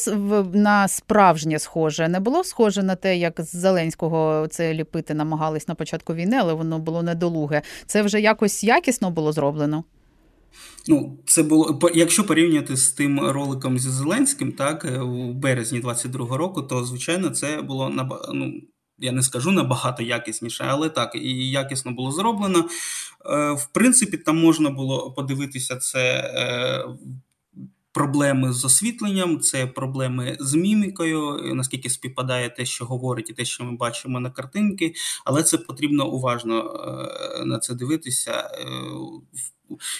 на 0.52 0.88
справжнє 0.88 1.58
схоже, 1.58 2.08
не 2.08 2.20
було 2.20 2.44
схоже 2.44 2.82
на 2.82 2.96
те, 2.96 3.16
як 3.16 3.40
з 3.40 3.56
Зеленського 3.56 4.46
це 4.50 4.74
ліпити 4.74 5.14
намагались 5.14 5.68
на 5.68 5.74
початку 5.74 6.14
війни, 6.14 6.36
але 6.40 6.52
воно 6.52 6.78
було 6.78 7.02
недолуге. 7.02 7.62
Це 7.86 8.02
вже 8.02 8.20
якось 8.20 8.64
якісно 8.64 9.10
було 9.10 9.32
зроблено. 9.32 9.84
Ну, 10.88 11.18
це 11.26 11.42
було 11.42 11.90
якщо 11.94 12.24
порівняти 12.24 12.76
з 12.76 12.90
тим 12.90 13.20
роликом 13.20 13.78
зі 13.78 13.90
Зеленським, 13.90 14.52
так 14.52 14.84
е, 14.84 15.00
у 15.00 15.32
березні 15.32 15.80
22-го 15.80 16.36
року, 16.36 16.62
то 16.62 16.84
звичайно 16.84 17.30
це 17.30 17.62
було 17.62 18.08
ну, 18.32 18.52
я 18.98 19.12
не 19.12 19.22
скажу 19.22 19.52
набагато 19.52 20.02
якісніше, 20.02 20.64
але 20.68 20.88
так 20.88 21.14
і 21.14 21.50
якісно 21.50 21.92
було 21.92 22.12
зроблено. 22.12 22.58
Е, 22.58 23.52
в 23.52 23.66
принципі, 23.72 24.16
там 24.16 24.38
можна 24.38 24.70
було 24.70 25.12
подивитися 25.12 25.76
це. 25.76 26.30
Е, 27.94 28.04
проблеми 28.04 28.52
з 28.52 28.64
освітленням, 28.64 29.40
це 29.40 29.66
проблеми 29.66 30.36
з 30.40 30.54
мімікою, 30.54 31.54
наскільки 31.54 31.90
співпадає 31.90 32.50
те, 32.50 32.64
що 32.64 32.84
говорить, 32.84 33.30
і 33.30 33.32
те, 33.32 33.44
що 33.44 33.64
ми 33.64 33.76
бачимо 33.76 34.20
на 34.20 34.30
картинки, 34.30 34.94
але 35.24 35.42
це 35.42 35.58
потрібно 35.58 36.08
уважно 36.08 36.80
на 37.46 37.58
це 37.58 37.74
дивитися. 37.74 38.50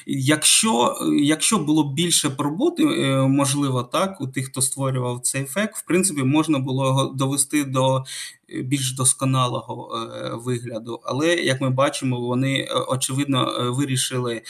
Якщо 0.06 0.94
якщо 1.22 1.58
було 1.58 1.92
більше 1.92 2.36
роботи, 2.38 2.84
е, 2.84 3.28
можливо, 3.28 3.82
так, 3.82 4.20
у 4.20 4.26
тих, 4.26 4.46
хто 4.46 4.62
створював 4.62 5.20
цей 5.20 5.42
ефект, 5.42 5.76
в 5.76 5.84
принципі, 5.84 6.22
можна 6.22 6.58
було 6.58 6.86
його 6.86 7.04
довести 7.04 7.64
до 7.64 7.96
е, 7.96 8.02
більш 8.62 8.94
досконалого 8.94 9.96
е, 9.96 10.30
вигляду. 10.34 11.00
Але 11.04 11.34
як 11.34 11.60
ми 11.60 11.70
бачимо, 11.70 12.20
вони 12.20 12.68
очевидно 12.88 13.72
вирішили 13.78 14.42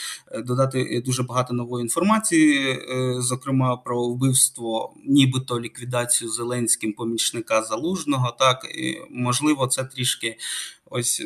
додати 0.45 1.03
дуже 1.05 1.23
багато 1.23 1.53
нової 1.53 1.81
інформації, 1.81 2.79
зокрема 3.19 3.77
про 3.77 4.07
вбивство, 4.07 4.93
нібито 5.05 5.59
ліквідацію 5.59 6.29
Зеленським 6.29 6.93
помічника 6.93 7.63
залужного. 7.63 8.35
Так, 8.39 8.67
можливо, 9.11 9.67
це 9.67 9.83
трішки 9.83 10.37
ось 10.85 11.23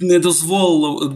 не 0.00 0.18
дозволило 0.18 1.08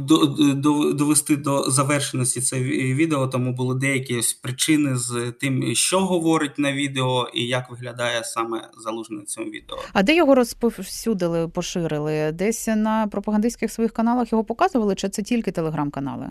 довести 0.93 1.37
до 1.37 1.71
завершеності 1.71 2.41
це 2.41 2.61
відео, 2.61 3.27
тому 3.29 3.53
були 3.53 3.75
деякі 3.75 4.21
причини 4.43 4.97
з 4.97 5.33
тим, 5.41 5.75
що 5.75 6.01
говорить 6.01 6.59
на 6.59 6.73
відео 6.73 7.29
і 7.35 7.47
як 7.47 7.71
виглядає 7.71 8.25
саме 8.25 8.69
залужне 8.85 9.17
на 9.17 9.25
цьому 9.25 9.47
відео. 9.47 9.79
А 9.93 10.03
де 10.03 10.17
його 10.17 10.35
розповсюдили, 10.35 11.49
поширили? 11.49 12.33
Десь 12.33 12.67
на 12.67 13.07
пропагандистських 13.07 13.73
своїх 13.73 13.93
каналах 13.93 14.33
його 14.33 14.45
показували, 14.45 14.95
чи 14.95 15.09
це 15.09 15.23
тільки 15.23 15.53
телеграм-канали? 15.53 16.31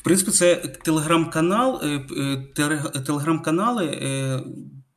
В 0.00 0.04
принципі, 0.04 0.30
це 0.30 0.56
телеграм-канал, 0.56 1.80
е, 1.82 2.06
е, 2.58 3.00
телеграм-канали. 3.06 4.00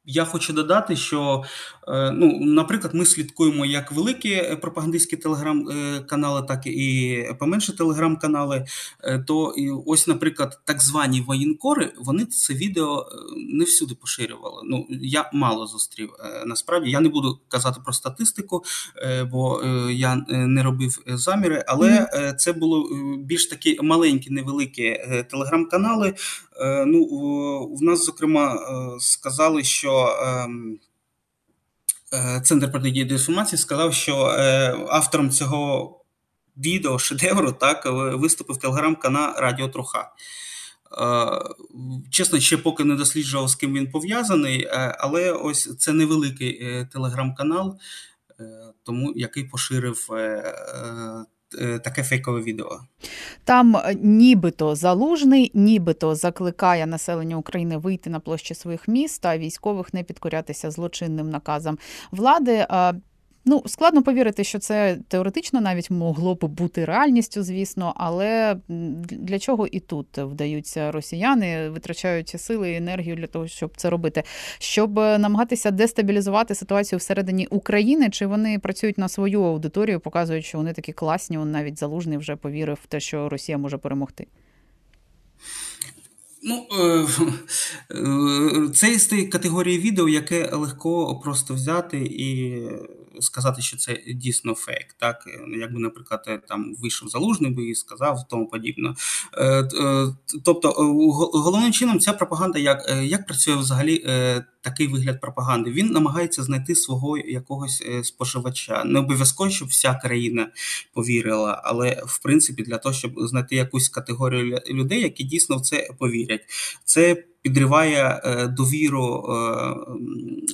Е, 0.08 0.12
я 0.18 0.26
хочу 0.26 0.54
додати, 0.54 0.96
що, 0.96 1.44
е, 1.88 2.12
ну, 2.12 2.40
наприклад, 2.42 2.94
ми 2.96 3.06
слідкуємо 3.06 3.66
як 3.66 3.92
великі 3.92 4.32
е, 4.32 4.56
пропагандистські 4.56 5.18
телеграм-канали, 5.18 6.44
так 6.48 6.68
і 6.68 7.24
поменше 7.40 7.78
телеграм-канали. 7.78 8.66
Е, 9.04 9.20
то 9.20 9.54
ось, 9.86 10.08
наприклад, 10.08 10.60
так 10.66 10.84
звані 10.84 11.22
воєнкори, 11.22 11.94
вони 11.98 12.26
це 12.26 12.54
відео 12.54 13.10
не 13.38 13.66
всюди 13.66 13.96
поширювали. 13.96 14.62
Ну, 14.66 14.88
я 14.90 15.30
мало 15.34 15.68
зустрів. 15.68 16.10
Насправді 16.46 16.92
я 16.92 17.00
не 17.00 17.10
буду 17.10 17.40
казати 17.48 17.82
про 17.84 17.94
статистику, 17.94 18.64
бо 19.32 19.62
я 19.92 20.16
не 20.30 20.64
робив 20.64 21.04
заміри, 21.08 21.66
але 21.68 22.10
це 22.38 22.54
було 22.54 22.90
більш 23.20 23.46
такі 23.48 23.80
маленькі, 23.82 24.30
невеликі 24.30 24.98
телеграм-канали. 25.30 26.14
Ну, 26.86 27.06
в 27.80 27.84
нас, 27.84 28.06
зокрема, 28.06 28.60
сказали, 29.00 29.64
що. 29.64 30.20
Ем, 30.24 30.80
е, 32.14 32.42
Центр 32.42 32.72
протидії 32.72 33.06
дезінформації 33.06 33.60
сказав, 33.60 33.94
що 33.94 34.28
е, 34.28 34.76
автором 34.90 35.30
цього 35.32 35.94
відео 36.58 37.00
шедевру 37.00 37.52
так 37.52 37.84
виступив 38.16 38.58
телеграм-канал 38.58 39.34
Радіо 39.38 39.68
Труха. 39.68 40.00
Е, 40.02 40.12
чесно, 42.12 42.40
ще 42.40 42.58
поки 42.58 42.84
не 42.84 42.96
досліджував, 42.96 43.48
з 43.48 43.56
ким 43.56 43.74
він 43.74 43.92
пов'язаний, 43.92 44.68
але 45.00 45.32
ось 45.32 45.78
це 45.78 45.94
невеликий 45.94 46.86
телеграм-канал, 46.86 47.78
тому 48.84 49.14
який 49.16 49.44
поширив 49.44 50.08
Е, 50.12 51.26
таке 51.84 52.04
фейкове 52.04 52.42
відео. 52.42 52.80
Там 53.44 53.76
е, 53.76 53.96
нібито 54.02 54.76
залужний, 54.76 55.52
нібито 55.54 56.16
закликає 56.16 56.86
населення 56.86 57.36
України 57.36 57.78
вийти 57.78 58.10
на 58.10 58.20
площі 58.20 58.54
своїх 58.54 58.88
міст, 58.88 59.22
та 59.22 59.38
військових 59.38 59.94
не 59.94 60.04
підкорятися 60.04 60.72
злочинним 60.72 61.30
наказам 61.30 61.78
влади. 62.12 62.68
Ну, 63.50 63.64
складно 63.66 64.04
повірити, 64.04 64.44
що 64.44 64.60
це 64.60 65.00
теоретично 65.08 65.62
навіть 65.62 65.92
могло 65.92 66.36
б 66.36 66.46
бути 66.46 66.86
реальністю, 66.86 67.44
звісно, 67.44 67.94
але 67.96 68.58
для 69.00 69.40
чого 69.40 69.68
і 69.68 69.80
тут 69.80 70.18
вдаються 70.18 70.92
росіяни, 70.92 71.70
витрачають 71.70 72.36
сили 72.38 72.72
і 72.72 72.76
енергію 72.76 73.16
для 73.16 73.28
того, 73.28 73.48
щоб 73.48 73.72
це 73.78 73.90
робити, 73.90 74.24
щоб 74.60 74.96
намагатися 74.96 75.72
дестабілізувати 75.72 76.56
ситуацію 76.56 77.00
всередині 77.00 77.48
України, 77.48 78.10
чи 78.10 78.26
вони 78.26 78.60
працюють 78.60 78.98
на 78.98 79.10
свою 79.10 79.44
аудиторію, 79.44 80.00
показують, 80.00 80.46
що 80.46 80.58
вони 80.58 80.74
такі 80.74 80.94
класні, 80.94 81.38
он 81.38 81.52
навіть 81.52 81.80
залужний 81.80 82.18
вже 82.18 82.36
повірив 82.36 82.80
в 82.84 82.88
те, 82.88 83.00
що 83.00 83.30
Росія 83.30 83.58
може 83.58 83.78
перемогти. 83.78 84.28
Ну, 86.44 86.66
е, 86.80 87.08
е, 87.92 88.70
це 88.74 88.92
із 88.92 89.08
тієї 89.08 89.28
категорії 89.28 89.80
відео, 89.80 90.10
яке 90.10 90.50
легко 90.52 91.20
просто 91.24 91.54
взяти 91.54 91.98
і 91.98 92.62
сказати, 93.22 93.62
що 93.62 93.78
це 93.78 94.04
дійсно 94.16 94.54
фейк. 94.54 94.94
Так, 95.00 95.24
якби, 95.60 95.80
наприклад, 95.80 96.44
там 96.48 96.76
вийшов 96.76 97.10
залужний 97.10 97.52
би 97.52 97.70
і 97.70 97.76
сказав 97.76 98.28
тому 98.30 98.48
подібне. 98.48 98.96
Тобто, 100.46 100.70
головним 101.34 101.72
чином 101.72 102.00
ця 102.00 102.14
пропаганда, 102.14 102.60
як 102.60 103.00
як 103.04 103.28
працює 103.28 103.56
взагалі 103.56 104.06
такий 104.62 104.88
вигляд 104.88 105.22
пропаганди? 105.22 105.72
Він 105.72 105.88
намагається 105.88 106.44
знайти 106.44 106.76
свого 106.76 107.18
якогось 107.18 107.84
споживача. 108.04 108.84
Не 108.84 109.00
обов'язково, 109.00 109.50
щоб 109.50 109.68
вся 109.68 109.94
країна 109.94 110.52
повірила, 110.94 111.62
але 111.66 112.04
в 112.06 112.20
принципі 112.24 112.64
для 112.64 112.78
того, 112.78 112.96
щоб 112.96 113.12
знайти 113.18 113.56
якусь 113.56 113.90
категорію 113.90 114.62
людей, 114.70 115.02
які 115.02 115.24
дійсно 115.24 115.58
в 115.58 115.62
це 115.62 115.90
повірять. 116.00 116.42
Це 116.84 117.24
підриває 117.48 118.22
е, 118.24 118.48
довіру 118.48 119.26
е, 119.30 119.76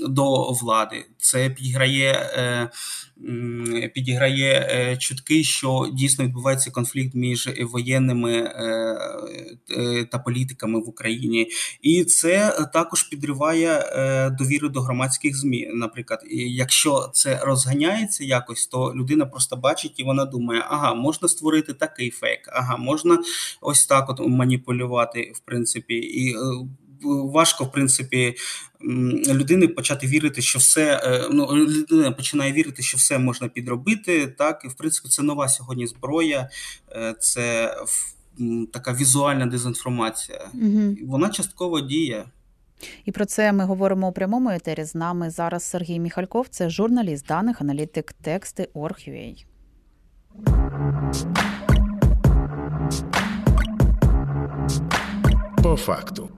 до 0.10 0.52
влади. 0.52 1.06
Це 1.18 1.50
підіграє 1.50 2.12
е, 2.12 2.70
підіграє 3.94 4.98
чутки, 5.00 5.44
що 5.44 5.90
дійсно 5.94 6.26
відбувається 6.26 6.72
конфлікт 6.72 7.16
між 7.16 7.50
воєнними 7.62 8.52
та 10.12 10.20
політиками 10.20 10.80
в 10.80 10.90
Україні, 10.90 11.48
і 11.82 12.04
це 12.04 12.68
також 12.74 13.04
підриває 13.04 13.84
довіру 14.40 14.70
до 14.70 14.82
громадських 14.82 15.38
змі. 15.38 15.70
Наприклад, 15.74 16.20
якщо 16.32 17.10
це 17.14 17.40
розганяється 17.44 18.24
якось, 18.24 18.68
то 18.68 18.94
людина 18.96 19.26
просто 19.26 19.56
бачить 19.56 19.94
і 20.00 20.04
вона 20.04 20.26
думає, 20.26 20.66
ага, 20.70 20.94
можна 20.94 21.28
створити 21.28 21.74
такий 21.74 22.10
фейк, 22.10 22.50
ага, 22.54 22.78
можна 22.78 23.18
ось 23.62 23.86
так 23.86 24.10
от 24.10 24.20
маніпулювати, 24.28 25.32
в 25.36 25.40
принципі, 25.40 25.96
і 25.96 26.36
важко, 27.06 27.64
в 27.64 27.72
принципі, 27.72 28.36
людини 29.28 29.68
почати 29.68 30.08
вірити, 30.08 30.42
що 30.42 30.60
все 30.60 31.02
е, 31.04 31.28
ну 31.32 31.48
людина 31.56 32.12
починає 32.12 32.54
вірити, 32.54 32.84
що 32.84 32.98
все 32.98 33.20
можна 33.20 33.48
підробити. 33.48 34.28
Так, 34.28 34.62
і 34.66 34.68
в 34.68 34.74
принципі, 34.74 35.10
це 35.10 35.24
нова 35.24 35.48
сьогодні 35.48 35.88
зброя, 35.88 36.50
е, 36.92 37.16
це 37.20 37.76
така 38.74 38.94
візуальна 38.94 39.46
дезінформація. 39.46 40.50
Угу. 40.54 40.96
Вона 41.08 41.30
частково 41.30 41.82
діє. 41.82 42.26
І 43.06 43.12
про 43.12 43.26
це 43.26 43.54
ми 43.54 43.66
говоримо 43.66 44.08
у 44.08 44.12
прямому 44.12 44.50
етері. 44.50 44.84
З 44.84 44.96
нами 44.96 45.30
зараз 45.30 45.64
Сергій 45.64 46.00
Міхальков, 46.00 46.48
це 46.50 46.70
журналіст 46.70 47.26
даних, 47.26 47.62
аналітик 47.62 48.14
тексти 48.14 48.70
Орг.ua. 48.74 49.46
По 55.64 55.76
факту. 55.76 56.30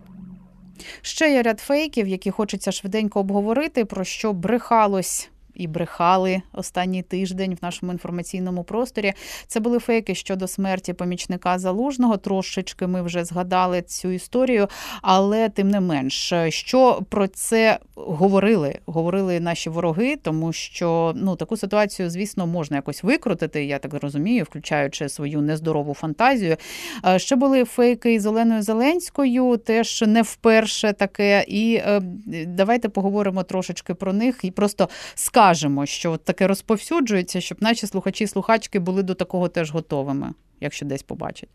Ще 1.06 1.32
є 1.34 1.42
ряд 1.42 1.60
фейків, 1.60 2.08
які 2.08 2.32
хочеться 2.32 2.72
швиденько 2.72 3.20
обговорити, 3.20 3.86
про 3.86 4.04
що 4.04 4.34
брехалось 4.34 5.30
і 5.56 5.68
брехали 5.68 6.42
останній 6.54 7.02
тиждень 7.04 7.58
в 7.62 7.66
нашому 7.66 7.92
інформаційному 7.92 8.64
просторі. 8.64 9.14
Це 9.48 9.60
були 9.60 9.80
фейки 9.80 10.16
щодо 10.16 10.48
смерті 10.48 10.94
помічника 10.94 11.60
залужного. 11.60 12.18
Трошечки 12.18 12.88
ми 12.88 13.02
вже 13.02 13.26
згадали 13.26 13.82
цю 13.82 14.12
історію, 14.12 14.68
але 15.02 15.50
тим 15.50 15.70
не 15.70 15.80
менш, 15.80 16.34
що 16.50 17.02
про 17.10 17.28
це 17.28 17.80
говорили, 17.96 18.80
говорили 18.86 19.40
наші 19.40 19.70
вороги, 19.70 20.16
тому 20.16 20.54
що 20.54 21.14
ну 21.16 21.36
таку 21.36 21.58
ситуацію, 21.58 22.10
звісно, 22.10 22.48
можна 22.48 22.78
якось 22.78 23.04
викрутити. 23.04 23.66
Я 23.66 23.80
так 23.80 23.94
розумію, 23.94 24.44
включаючи 24.44 25.10
свою 25.10 25.42
нездорову 25.42 25.94
фантазію. 25.94 26.58
Ще 27.18 27.36
були 27.36 27.66
фейки 27.66 28.14
із 28.14 28.26
Оленою 28.26 28.62
Зеленською, 28.62 29.58
теж 29.58 30.04
не 30.08 30.22
вперше 30.22 30.94
таке. 30.94 31.46
І 31.48 31.76
е, 31.76 32.02
давайте 32.48 32.90
поговоримо 32.90 33.44
трошечки 33.44 33.94
про 33.94 34.14
них 34.14 34.40
і 34.44 34.52
просто 34.52 34.90
скажемо, 35.16 35.45
скажемо, 35.46 35.86
що 35.86 36.18
таке 36.18 36.48
розповсюджується, 36.48 37.42
щоб 37.42 37.58
наші 37.62 37.88
слухачі 37.88 38.24
і 38.24 38.28
слухачки 38.28 38.80
були 38.80 39.04
до 39.04 39.14
такого 39.14 39.50
теж 39.50 39.72
готовими, 39.72 40.34
якщо 40.62 40.86
десь 40.86 41.04
побачать. 41.04 41.50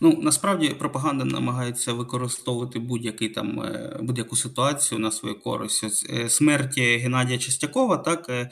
Ну 0.00 0.18
насправді 0.22 0.68
пропаганда 0.68 1.24
намагається 1.24 1.92
використовувати 1.92 2.78
будь-який 2.78 3.28
там 3.28 3.60
е, 3.60 3.98
будь-яку 4.02 4.36
ситуацію 4.36 4.98
на 4.98 5.10
свою 5.10 5.40
користь. 5.40 5.84
Ось 5.84 6.06
е, 6.10 6.28
смерті 6.28 6.96
Геннадія 6.96 7.38
Чистякова, 7.38 7.96
так 7.96 8.50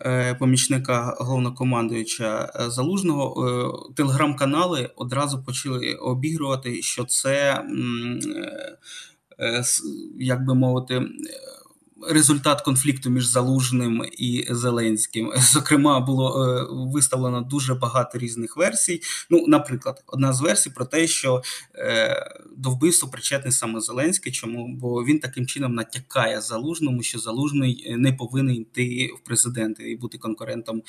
е, 0.00 0.34
помічника 0.34 1.16
головнокомандуюча 1.20 2.52
залужного, 2.68 3.92
телеграм-канали 3.96 4.90
одразу 4.96 5.42
почали 5.44 5.94
обігрувати, 5.94 6.82
що 6.82 7.04
це 7.04 7.64
як 10.18 10.46
би 10.46 10.54
мовити 10.54 11.02
результат 12.08 12.60
конфлікту 12.60 13.10
між 13.10 13.26
Залужним 13.26 14.04
і 14.18 14.46
Зеленським. 14.50 15.32
Зокрема, 15.36 16.00
було 16.00 16.44
е, 16.44 16.66
виставлено 16.92 17.40
дуже 17.40 17.74
багато 17.74 18.18
різних 18.18 18.56
версій. 18.56 19.00
Ну, 19.30 19.44
наприклад, 19.46 20.04
одна 20.06 20.32
з 20.32 20.40
версій 20.40 20.70
про 20.70 20.84
те, 20.84 21.06
що 21.06 21.42
е, 21.74 22.36
до 22.56 22.70
вбивства 22.70 23.08
причетний 23.08 23.52
саме 23.52 23.80
Зеленський. 23.80 24.32
Чому? 24.32 24.68
Бо 24.68 25.04
він 25.04 25.18
таким 25.18 25.46
чином 25.46 25.74
натякає 25.74 26.40
залужному, 26.40 27.02
що 27.02 27.18
залужний 27.18 27.86
е, 27.86 27.96
не 27.96 28.12
повинен 28.12 28.56
йти 28.56 29.10
в 29.20 29.26
президенти 29.26 29.90
і 29.90 29.96
бути 29.96 30.18
конкурентом 30.18 30.82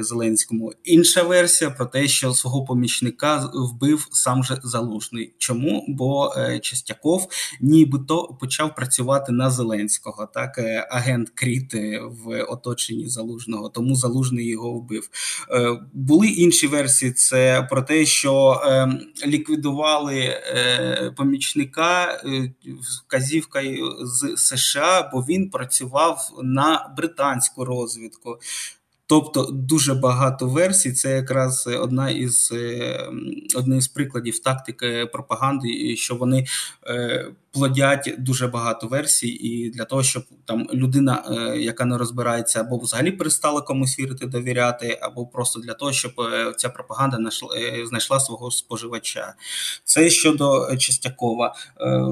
Зеленському. 0.00 0.72
Інша 0.84 1.22
версія 1.22 1.70
про 1.70 1.86
те, 1.86 2.08
що 2.08 2.34
свого 2.34 2.64
помічника 2.64 3.50
вбив 3.54 4.08
сам 4.12 4.44
же 4.44 4.60
залужний. 4.64 5.34
Чому? 5.38 5.84
Бо 5.88 6.34
Чистяков 6.62 7.28
нібито 7.60 8.36
почав 8.40 8.74
працювати 8.74 9.32
на 9.32 9.50
Зеленського. 9.50 10.28
Так 10.34 10.53
так 10.54 10.86
агент 10.90 11.30
Кріт 11.34 11.74
в 12.02 12.42
оточенні 12.42 13.08
залужного, 13.08 13.68
тому 13.68 13.96
залужний 13.96 14.46
його 14.46 14.72
вбив. 14.72 15.08
Е, 15.50 15.80
були 15.92 16.28
інші 16.28 16.66
версії. 16.66 17.12
Це 17.12 17.66
про 17.70 17.82
те, 17.82 18.06
що 18.06 18.62
ем, 18.64 19.00
ліквідували 19.26 20.18
е, 20.20 21.12
помічника 21.16 22.20
вказівка 23.06 23.62
з 24.02 24.36
США, 24.36 25.10
бо 25.12 25.20
він 25.20 25.50
працював 25.50 26.30
на 26.42 26.94
британську 26.96 27.64
розвідку. 27.64 28.38
Тобто 29.06 29.48
дуже 29.52 29.94
багато 29.94 30.46
версій. 30.48 30.92
Це 30.92 31.16
якраз 31.16 31.66
одна 31.66 32.10
із 32.10 32.52
одне 33.56 33.80
з 33.80 33.88
прикладів 33.88 34.38
тактики 34.38 35.06
пропаганди, 35.12 35.96
що 35.96 36.14
вони 36.14 36.46
плодять 37.52 38.14
дуже 38.18 38.46
багато 38.46 38.86
версій, 38.86 39.28
і 39.28 39.70
для 39.70 39.84
того, 39.84 40.02
щоб 40.02 40.22
там 40.44 40.68
людина, 40.72 41.24
яка 41.58 41.84
не 41.84 41.98
розбирається, 41.98 42.60
або 42.60 42.78
взагалі 42.78 43.10
перестала 43.10 43.60
комусь 43.60 43.98
вірити, 43.98 44.26
довіряти, 44.26 44.98
або 45.02 45.26
просто 45.26 45.60
для 45.60 45.74
того, 45.74 45.92
щоб 45.92 46.12
ця 46.56 46.68
пропаганда 46.68 47.18
знайшла 47.84 48.20
свого 48.20 48.50
споживача. 48.50 49.34
Це 49.84 50.10
щодо 50.10 50.76
Чистякова. 50.76 51.54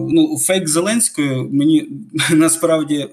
Ну, 0.08 0.38
фейк 0.38 0.68
Зеленською 0.68 1.48
мені 1.52 1.88
насправді 2.30 3.08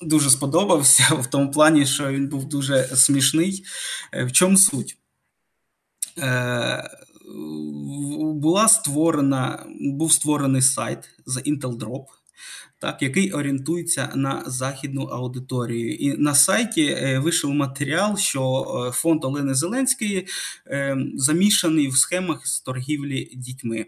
дуже 0.00 0.30
сподобався 0.30 1.14
в 1.14 1.26
тому 1.26 1.50
плані, 1.50 1.86
що 1.86 2.12
він 2.12 2.28
був 2.28 2.44
дуже 2.44 2.84
смішний. 2.84 3.64
Е, 4.12 4.24
в 4.24 4.32
чому 4.32 4.56
суть? 4.56 4.96
Е, 6.18 6.90
була 8.34 8.68
створена, 8.68 9.66
Був 9.80 10.12
створений 10.12 10.62
сайт 10.62 10.98
The 11.26 11.52
Intel 11.52 11.76
Drop, 11.76 12.04
так, 12.78 13.02
який 13.02 13.32
орієнтується 13.32 14.12
на 14.14 14.42
західну 14.46 15.02
аудиторію. 15.02 15.94
І 15.94 16.16
на 16.16 16.34
сайті 16.34 16.84
е, 16.84 17.18
вийшов 17.18 17.54
матеріал, 17.54 18.16
що 18.16 18.64
фонд 18.94 19.24
Олени 19.24 19.54
Зеленської 19.54 20.26
замішаний 21.14 21.88
в 21.88 21.96
схемах 21.96 22.46
з 22.46 22.60
торгівлі 22.60 23.30
дітьми. 23.34 23.86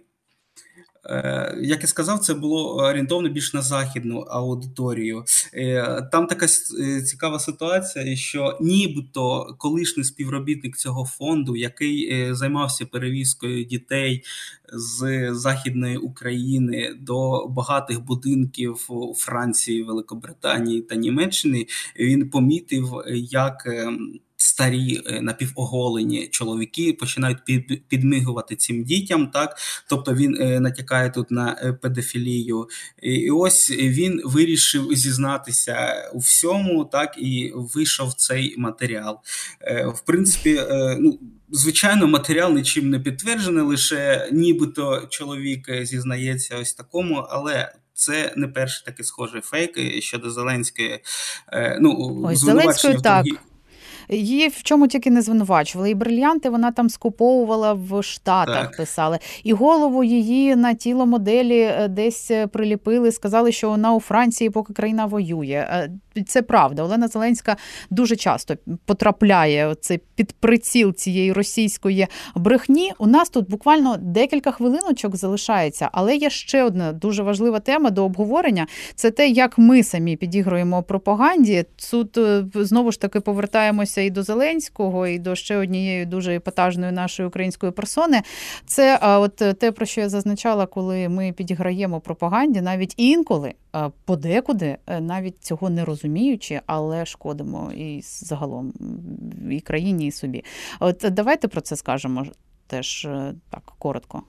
Е, 1.06 1.58
як 1.62 1.80
я 1.82 1.86
сказав, 1.86 2.18
це 2.18 2.34
було 2.34 2.76
орієнтовано 2.76 3.28
більш 3.28 3.54
на 3.54 3.62
західну 3.62 4.20
аудиторію. 4.20 5.24
Е, 5.54 6.08
там 6.12 6.26
така 6.26 6.46
е, 6.80 7.02
цікава 7.02 7.38
ситуація, 7.38 8.16
що 8.16 8.58
нібито 8.60 9.54
колишній 9.58 10.04
співробітник 10.04 10.76
цього 10.76 11.04
фонду, 11.04 11.56
який 11.56 12.34
займався 12.34 12.86
перевізкою 12.86 13.64
дітей 13.64 14.24
з 14.72 15.28
Західної 15.32 15.96
України 15.96 16.94
до 17.00 17.46
багатих 17.46 18.04
будинків 18.04 18.86
у 18.88 19.14
Франції, 19.14 19.82
Великобританії 19.82 20.82
та 20.82 20.94
Німеччини, 20.94 21.66
він 21.98 22.30
помітив, 22.30 23.02
як 23.30 23.66
ем, 23.66 24.20
старі 24.42 25.02
е, 25.06 25.20
напівоголені 25.20 26.28
чоловіки 26.28 26.92
починають 26.92 27.38
підмигувати 27.88 28.56
цим 28.56 28.84
дітям. 28.84 29.26
Так, 29.26 29.56
тобто 29.88 30.14
він 30.14 30.36
е, 30.40 30.60
натякає 30.60 31.10
тут 31.10 31.30
на 31.30 31.56
е, 31.62 31.72
педофілію. 31.72 32.68
І 33.02 33.30
ось 33.30 33.70
він 33.70 34.22
вирішив 34.24 34.94
зізнатися 34.94 36.10
у 36.14 36.18
всьому, 36.18 36.84
так 36.84 37.14
і 37.18 37.52
вийшов 37.54 38.14
цей 38.14 38.54
матеріал. 38.58 39.18
В 39.94 40.00
принципі, 40.06 40.60
ну. 40.98 41.18
Звичайно, 41.52 42.06
матеріал 42.06 42.54
нічим 42.54 42.90
не 42.90 43.00
підтверджений, 43.00 43.64
лише 43.64 44.28
нібито 44.32 45.06
чоловік 45.08 45.68
зізнається 45.82 46.58
ось 46.58 46.74
такому, 46.74 47.26
але 47.30 47.72
це 47.94 48.32
не 48.36 48.48
перший 48.48 48.84
такий 48.84 49.04
схожий 49.04 49.40
фейк 49.40 50.02
щодо 50.02 50.30
Зеленської. 50.30 51.00
Ну, 51.80 52.20
Ось 52.24 52.38
Зеленської 52.38 52.98
так. 53.02 53.26
Її 54.10 54.48
в 54.48 54.62
чому 54.62 54.86
тільки 54.88 55.10
не 55.10 55.22
звинувачували. 55.22 55.90
І 55.90 55.94
брильянти 55.94 56.50
вона 56.50 56.72
там 56.72 56.90
скуповувала 56.90 57.72
в 57.72 58.02
Штатах, 58.02 58.66
так. 58.66 58.76
писали. 58.76 59.18
І 59.44 59.52
голову 59.52 60.04
її 60.04 60.56
на 60.56 60.74
тіло 60.74 61.06
моделі 61.06 61.60
е, 61.60 61.88
десь 61.88 62.30
е, 62.30 62.46
приліпили, 62.46 63.12
сказали, 63.12 63.52
що 63.52 63.70
вона 63.70 63.94
у 63.94 64.00
Франції, 64.00 64.50
поки 64.50 64.72
країна 64.72 65.06
воює. 65.06 65.66
Е, 65.70 65.90
це 66.26 66.42
правда. 66.42 66.82
Олена 66.82 67.08
Зеленська 67.08 67.56
дуже 67.90 68.16
часто 68.16 68.54
потрапляє 68.84 69.74
це 69.80 69.98
під 70.14 70.32
приціл 70.32 70.94
цієї 70.94 71.32
російської 71.32 72.06
брехні. 72.34 72.92
У 72.98 73.06
нас 73.06 73.30
тут 73.30 73.50
буквально 73.50 73.96
декілька 73.96 74.50
хвилиночок 74.50 75.16
залишається, 75.16 75.88
але 75.92 76.16
є 76.16 76.30
ще 76.30 76.62
одна 76.64 76.92
дуже 76.92 77.22
важлива 77.22 77.60
тема 77.60 77.90
до 77.90 78.04
обговорення: 78.04 78.66
це 78.94 79.10
те, 79.10 79.28
як 79.28 79.58
ми 79.58 79.82
самі 79.82 80.16
підігруємо 80.16 80.82
пропаганді. 80.82 81.64
Тут 81.90 82.18
знову 82.54 82.92
ж 82.92 83.00
таки 83.00 83.20
повертаємося 83.20 83.99
і 84.06 84.10
до 84.10 84.22
Зеленського, 84.22 85.06
і 85.06 85.18
до 85.18 85.34
ще 85.34 85.56
однієї 85.56 86.06
дуже 86.06 86.34
епатажної 86.34 86.92
нашої 86.92 87.28
української 87.28 87.72
персони. 87.72 88.22
Це 88.66 88.98
от 89.02 89.36
те, 89.36 89.72
про 89.72 89.86
що 89.86 90.00
я 90.00 90.08
зазначала, 90.08 90.66
коли 90.66 91.08
ми 91.08 91.32
підіграємо 91.32 92.00
пропаганді, 92.00 92.60
навіть 92.60 92.94
інколи 92.96 93.54
подекуди, 94.04 94.76
е, 94.86 95.00
навіть 95.00 95.44
цього 95.44 95.70
не 95.70 95.84
розуміючи, 95.84 96.60
але 96.66 97.06
шкодимо 97.06 97.72
і 97.76 98.00
загалом 98.02 98.72
і 99.50 99.60
країні, 99.60 100.06
і 100.06 100.12
собі. 100.12 100.44
От 100.80 101.04
давайте 101.10 101.48
про 101.48 101.60
це 101.60 101.76
скажемо 101.76 102.26
теж 102.66 103.04
е, 103.04 103.34
так 103.50 103.72
коротко. 103.78 104.22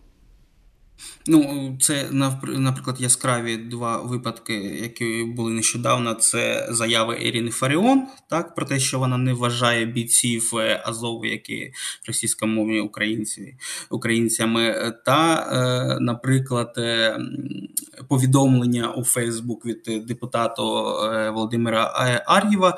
Ну, 1.27 1.77
це 1.81 2.07
наприклад, 2.53 3.01
яскраві 3.01 3.57
два 3.57 3.97
випадки, 3.97 4.53
які 4.83 5.23
були 5.35 5.51
нещодавно. 5.51 6.13
Це 6.13 6.67
заяви 6.71 7.17
Ірини 7.21 7.51
Фаріон, 7.51 8.03
так 8.29 8.55
про 8.55 8.65
те, 8.65 8.79
що 8.79 8.99
вона 8.99 9.17
не 9.17 9.33
вважає 9.33 9.85
бійців 9.85 10.51
е, 10.55 10.81
Азову, 10.85 11.25
які 11.25 11.73
російськомовні 12.07 12.79
українці 12.79 13.57
українцями, 13.89 14.93
та, 15.05 15.35
е, 15.35 15.99
наприклад, 15.99 16.73
е, 16.77 17.19
повідомлення 18.09 18.91
у 18.91 19.03
Фейсбук 19.03 19.65
від 19.65 20.05
депутата 20.07 20.63
Володимира 21.31 21.91
Ар'єва 22.25 22.77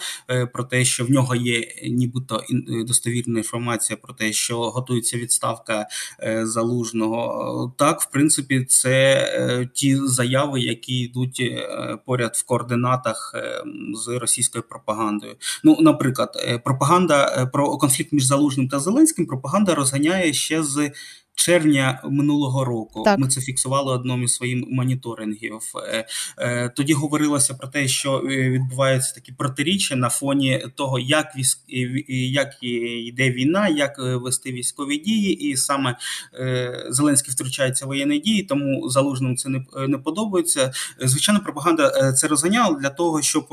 про 0.53 0.63
те, 0.63 0.86
що 0.86 1.05
в 1.05 1.12
нього 1.12 1.36
є 1.36 1.67
нібито 1.83 2.43
достовірна 2.88 3.39
інформація 3.39 3.97
про 3.97 4.13
те, 4.13 4.33
що 4.33 4.59
готується 4.59 5.17
відставка 5.17 5.88
залужного. 6.43 7.73
Так, 7.77 8.01
в 8.01 8.12
принципі, 8.13 8.65
це 8.65 9.13
е, 9.15 9.69
ті 9.73 9.95
заяви, 9.95 10.60
які 10.60 10.99
йдуть 10.99 11.39
е, 11.39 11.97
поряд 12.06 12.36
в 12.36 12.45
координатах 12.45 13.32
е, 13.36 13.63
з 13.95 14.08
російською 14.08 14.63
пропагандою. 14.69 15.36
Ну, 15.63 15.78
наприклад, 15.80 16.62
пропаганда 16.63 17.49
про 17.54 17.78
конфлікт 17.78 18.13
між 18.13 18.26
Залужним 18.26 18.67
та 18.67 18.80
Зеленським 18.80 19.26
пропаганда 19.26 19.76
розганяє 19.76 20.34
ще 20.34 20.63
з 20.63 20.91
червня 21.36 22.02
минулого 22.04 22.65
року. 22.65 23.04
Так. 23.06 23.19
Ми 23.19 23.28
це 23.28 23.41
фіксували 23.41 23.93
одному 23.93 24.24
із 24.24 24.36
своїх 24.36 24.63
моніторингів. 24.67 25.60
Е, 25.88 26.06
е, 26.38 26.69
тоді 26.69 26.93
говорилося 26.93 27.54
про 27.54 27.67
те, 27.67 27.88
що 27.88 28.17
е, 28.17 28.50
відбуваються 28.50 29.15
такі 29.15 29.32
протиріччя 29.32 29.96
на 29.96 30.10
фоні 30.10 30.65
того, 30.76 31.00
як 31.00 31.36
військ 31.38 31.60
як 32.08 32.50
йде 32.62 33.32
війна, 33.32 33.67
як 33.67 34.00
вести 34.00 34.52
військові 34.52 34.98
дії, 34.98 35.34
і 35.34 35.58
саме 35.58 35.98
Зеленський 36.89 37.34
втручається 37.34 37.86
в 37.86 37.88
воєнні 37.88 38.19
дії, 38.19 38.43
тому 38.43 38.89
залужному 38.89 39.36
це 39.36 39.50
не 39.88 39.98
подобається. 39.98 40.72
Звичайно, 41.00 41.41
пропаганда 41.41 42.13
це 42.13 42.28
розганяла 42.28 42.80
для 42.80 42.89
того, 42.89 43.22
щоб 43.22 43.48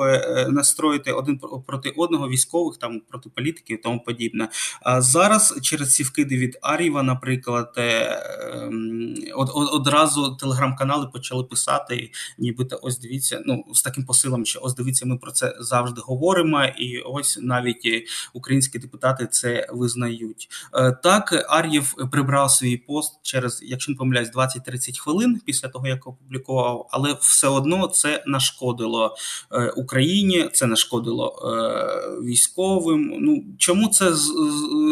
настроїти 0.48 1.12
один 1.12 1.40
проти 1.66 1.90
одного 1.96 2.28
військових, 2.28 2.76
там 2.76 3.00
проти 3.10 3.30
політиків 3.34 3.78
і 3.78 3.82
тому 3.82 4.00
подібне. 4.06 4.48
А 4.82 5.02
зараз 5.02 5.58
через 5.62 5.94
ці 5.94 6.02
вкиди 6.02 6.36
від 6.36 6.58
Аріва, 6.62 7.02
наприклад 7.02 7.69
сказати, 7.70 8.16
ем, 8.52 9.14
од, 9.34 9.50
одразу 9.54 10.36
телеграм-канали 10.40 11.06
почали 11.12 11.44
писати, 11.44 12.10
нібито 12.38 12.78
ось 12.82 12.98
дивіться, 12.98 13.42
ну 13.46 13.64
з 13.74 13.82
таким 13.82 14.04
посилом, 14.04 14.46
що 14.46 14.60
ось 14.62 14.74
дивіться, 14.74 15.06
ми 15.06 15.16
про 15.16 15.32
це 15.32 15.56
завжди 15.60 16.00
говоримо, 16.04 16.64
і 16.64 16.98
ось 16.98 17.38
навіть 17.42 18.08
українські 18.34 18.78
депутати 18.78 19.26
це 19.26 19.66
визнають. 19.72 20.48
Е, 20.74 20.92
так, 21.02 21.46
Ар'єв 21.48 21.94
прибрав 22.12 22.50
свій 22.50 22.76
пост 22.76 23.20
через, 23.22 23.60
якщо 23.62 23.92
не 23.92 23.98
помиляюсь, 23.98 24.32
20-30 24.32 24.98
хвилин 24.98 25.40
після 25.46 25.68
того, 25.68 25.86
як 25.86 26.06
опублікував, 26.06 26.88
але 26.90 27.16
все 27.20 27.48
одно 27.48 27.86
це 27.86 28.24
нашкодило 28.26 29.16
е, 29.52 29.70
Україні, 29.76 30.48
це 30.52 30.66
нашкодило 30.66 31.42
е, 31.44 32.24
військовим. 32.24 33.14
Ну 33.20 33.44
чому 33.58 33.88
це 33.88 34.12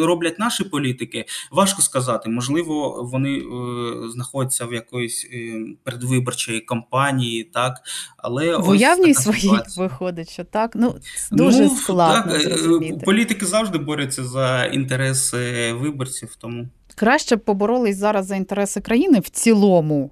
роблять 0.03 0.39
наші 0.39 0.65
політики? 0.65 1.25
Важко 1.51 1.83
сказати, 1.83 2.31
можливо 2.31 2.68
можливо, 2.69 3.09
вони 3.13 3.39
е, 3.39 4.11
знаходяться 4.11 4.65
в 4.67 4.73
якоїсь 4.73 5.29
е, 5.33 5.65
передвиборчої 5.85 6.61
кампанії, 6.61 7.45
так 7.45 7.81
але 8.17 8.57
в 8.57 8.69
уявній 8.69 9.15
своїй 9.15 9.59
виходить, 9.77 10.31
що 10.31 10.45
так 10.45 10.73
ну 10.75 10.95
дуже 11.33 11.63
ну, 11.63 11.71
складно 11.71 12.33
так, 12.33 12.41
е, 12.41 12.59
зрозуміти. 12.59 13.05
Політики 13.05 13.47
завжди 13.47 13.79
борються 13.79 14.25
за 14.25 14.65
інтереси 14.65 15.73
виборців. 15.73 16.37
Тому 16.41 16.69
краще 16.95 17.37
б 17.37 17.45
поборолись 17.45 17.97
зараз 17.97 18.27
за 18.27 18.37
інтереси 18.37 18.81
країни 18.81 19.21
в 19.21 19.29
цілому. 19.29 20.11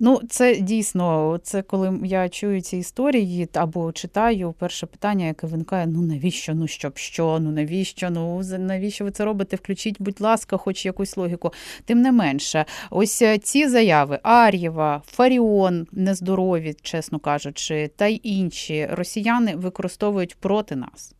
Ну, 0.00 0.20
це 0.30 0.60
дійсно, 0.60 1.38
це 1.42 1.62
коли 1.62 2.00
я 2.04 2.28
чую 2.28 2.60
ці 2.60 2.76
історії 2.76 3.48
або 3.54 3.92
читаю 3.92 4.54
перше 4.58 4.86
питання, 4.86 5.26
яке 5.26 5.46
виникає: 5.46 5.86
ну 5.86 6.02
навіщо? 6.02 6.54
Ну 6.54 6.66
щоб 6.66 6.98
що? 6.98 7.38
Ну 7.40 7.50
навіщо? 7.50 8.10
Ну 8.10 8.42
навіщо 8.58 9.04
ви 9.04 9.10
це 9.10 9.24
робите? 9.24 9.56
Включіть, 9.56 9.96
будь 10.02 10.20
ласка, 10.20 10.56
хоч 10.56 10.86
якусь 10.86 11.16
логіку. 11.16 11.52
Тим 11.84 12.02
не 12.02 12.12
менше, 12.12 12.64
ось 12.90 13.22
е, 13.22 13.38
ці 13.38 13.68
заяви 13.68 14.18
Ар'єва, 14.22 15.02
Фаріон, 15.06 15.86
нездорові, 15.92 16.74
чесно 16.82 17.18
кажучи, 17.18 17.90
та 17.96 18.06
й 18.06 18.20
інші 18.22 18.86
росіяни 18.86 19.56
використовують 19.56 20.34
проти 20.34 20.76
нас. 20.76 21.14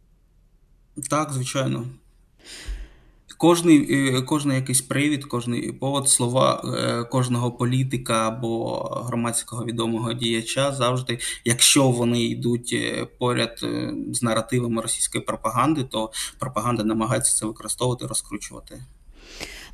Так, 1.10 1.32
звичайно. 1.32 1.86
Кожний 3.38 4.08
е, 4.16 4.22
кожний 4.22 4.56
якийсь 4.56 4.80
привід, 4.80 5.24
кожний 5.24 5.72
повод, 5.72 6.08
слова 6.08 6.62
е, 6.78 7.04
кожного 7.04 7.52
політика 7.52 8.28
або 8.28 8.78
громадського 9.06 9.64
відомого 9.64 10.12
діяча 10.12 10.72
завжди, 10.72 11.18
якщо 11.44 11.88
вони 11.90 12.22
йдуть 12.24 12.70
е, 12.72 13.06
поряд 13.18 13.64
з 14.12 14.22
наративами 14.22 14.82
російської 14.82 15.24
пропаганди, 15.24 15.84
то 15.84 16.10
пропаганда 16.38 16.84
намагається 16.84 17.34
це 17.34 17.46
використовувати, 17.46 18.06
розкручувати. 18.06 18.82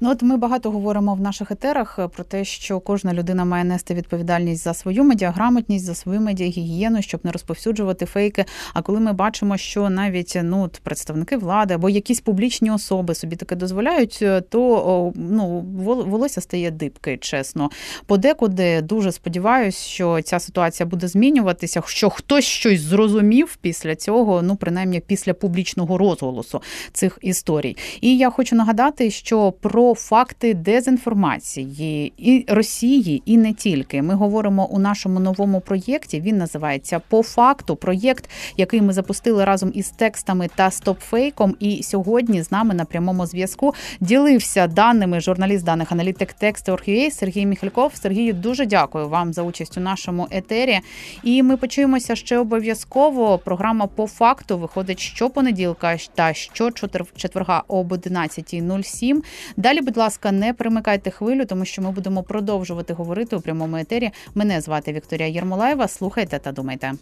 Ну 0.00 0.10
от 0.10 0.22
ми 0.22 0.36
багато 0.36 0.70
говоримо 0.70 1.14
в 1.14 1.20
наших 1.20 1.50
етерах 1.50 1.98
про 2.16 2.24
те, 2.24 2.44
що 2.44 2.80
кожна 2.80 3.14
людина 3.14 3.44
має 3.44 3.64
нести 3.64 3.94
відповідальність 3.94 4.64
за 4.64 4.74
свою 4.74 5.04
медіаграмотність, 5.04 5.84
за 5.84 5.94
свою 5.94 6.20
медіагігієну, 6.20 7.02
щоб 7.02 7.20
не 7.24 7.32
розповсюджувати 7.32 8.06
фейки. 8.06 8.44
А 8.74 8.82
коли 8.82 9.00
ми 9.00 9.12
бачимо, 9.12 9.56
що 9.56 9.90
навіть 9.90 10.38
ну 10.42 10.70
представники 10.82 11.36
влади 11.36 11.74
або 11.74 11.88
якісь 11.88 12.20
публічні 12.20 12.70
особи 12.70 13.14
собі 13.14 13.36
таке 13.36 13.56
дозволяють, 13.56 14.24
то 14.48 15.12
ну 15.16 15.60
волосся 15.84 16.40
стає 16.40 16.70
дибки, 16.70 17.16
чесно. 17.16 17.70
Подекуди 18.06 18.82
дуже 18.82 19.12
сподіваюся, 19.12 19.78
що 19.78 20.22
ця 20.22 20.40
ситуація 20.40 20.86
буде 20.86 21.08
змінюватися. 21.08 21.82
Що 21.86 22.10
хтось 22.10 22.44
щось 22.44 22.80
зрозумів 22.80 23.58
після 23.60 23.96
цього, 23.96 24.42
ну 24.42 24.56
принаймні 24.56 25.00
після 25.00 25.34
публічного 25.34 25.98
розголосу 25.98 26.62
цих 26.92 27.18
історій. 27.22 27.76
І 28.00 28.16
я 28.16 28.30
хочу 28.30 28.56
нагадати, 28.56 29.10
що 29.10 29.52
про 29.52 29.93
факти 29.94 30.54
дезінформації 30.54 32.12
і 32.18 32.44
Росії, 32.48 33.22
і 33.26 33.36
не 33.36 33.52
тільки. 33.52 34.02
Ми 34.02 34.14
говоримо 34.14 34.66
у 34.66 34.78
нашому 34.78 35.20
новому 35.20 35.60
проєкті. 35.60 36.20
Він 36.20 36.38
називається 36.38 37.00
По 37.08 37.22
факту 37.22 37.76
проєкт, 37.76 38.30
який 38.56 38.82
ми 38.82 38.92
запустили 38.92 39.44
разом 39.44 39.70
із 39.74 39.90
текстами 39.90 40.48
та 40.54 40.70
стопфейком. 40.70 41.56
І 41.60 41.82
сьогодні 41.82 42.42
з 42.42 42.52
нами 42.52 42.74
на 42.74 42.84
прямому 42.84 43.26
зв'язку 43.26 43.74
ділився 44.00 44.66
даними 44.66 45.20
журналіст 45.20 45.64
даних 45.64 45.92
аналітик 45.92 46.32
тексти 46.32 46.72
Сергій 47.10 47.46
Міхальков. 47.46 47.96
Сергію, 47.96 48.32
дуже 48.32 48.66
дякую 48.66 49.08
вам 49.08 49.32
за 49.32 49.42
участь 49.42 49.78
у 49.78 49.80
нашому 49.80 50.28
етері. 50.30 50.80
І 51.22 51.42
ми 51.42 51.56
почуємося 51.56 52.16
ще 52.16 52.38
обов'язково. 52.38 53.38
Програма 53.38 53.86
по 53.86 54.06
факту 54.06 54.58
виходить 54.58 55.00
щопонеділка 55.00 55.96
та 56.14 56.34
щочетверга 56.34 57.62
об 57.68 57.92
11.07. 57.92 59.22
Далі 59.56 59.73
Далі, 59.74 59.84
будь 59.84 59.96
ласка, 59.96 60.32
не 60.32 60.52
примикайте 60.52 61.10
хвилю, 61.10 61.44
тому 61.44 61.64
що 61.64 61.82
ми 61.82 61.90
будемо 61.90 62.22
продовжувати 62.22 62.94
говорити 62.94 63.36
у 63.36 63.40
прямому 63.40 63.76
етері. 63.76 64.10
Мене 64.34 64.60
звати 64.60 64.92
Вікторія 64.92 65.28
Єрмолаєва. 65.28 65.88
Слухайте 65.88 66.38
та 66.38 66.52
думайте. 66.52 66.92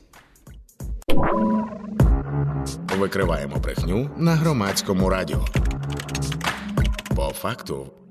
Викриваємо 2.99 3.57
брехню 3.57 4.11
на 4.17 4.35
громадському 4.35 5.09
радіо. 5.09 5.45
По 7.17 7.23
факту. 7.23 8.02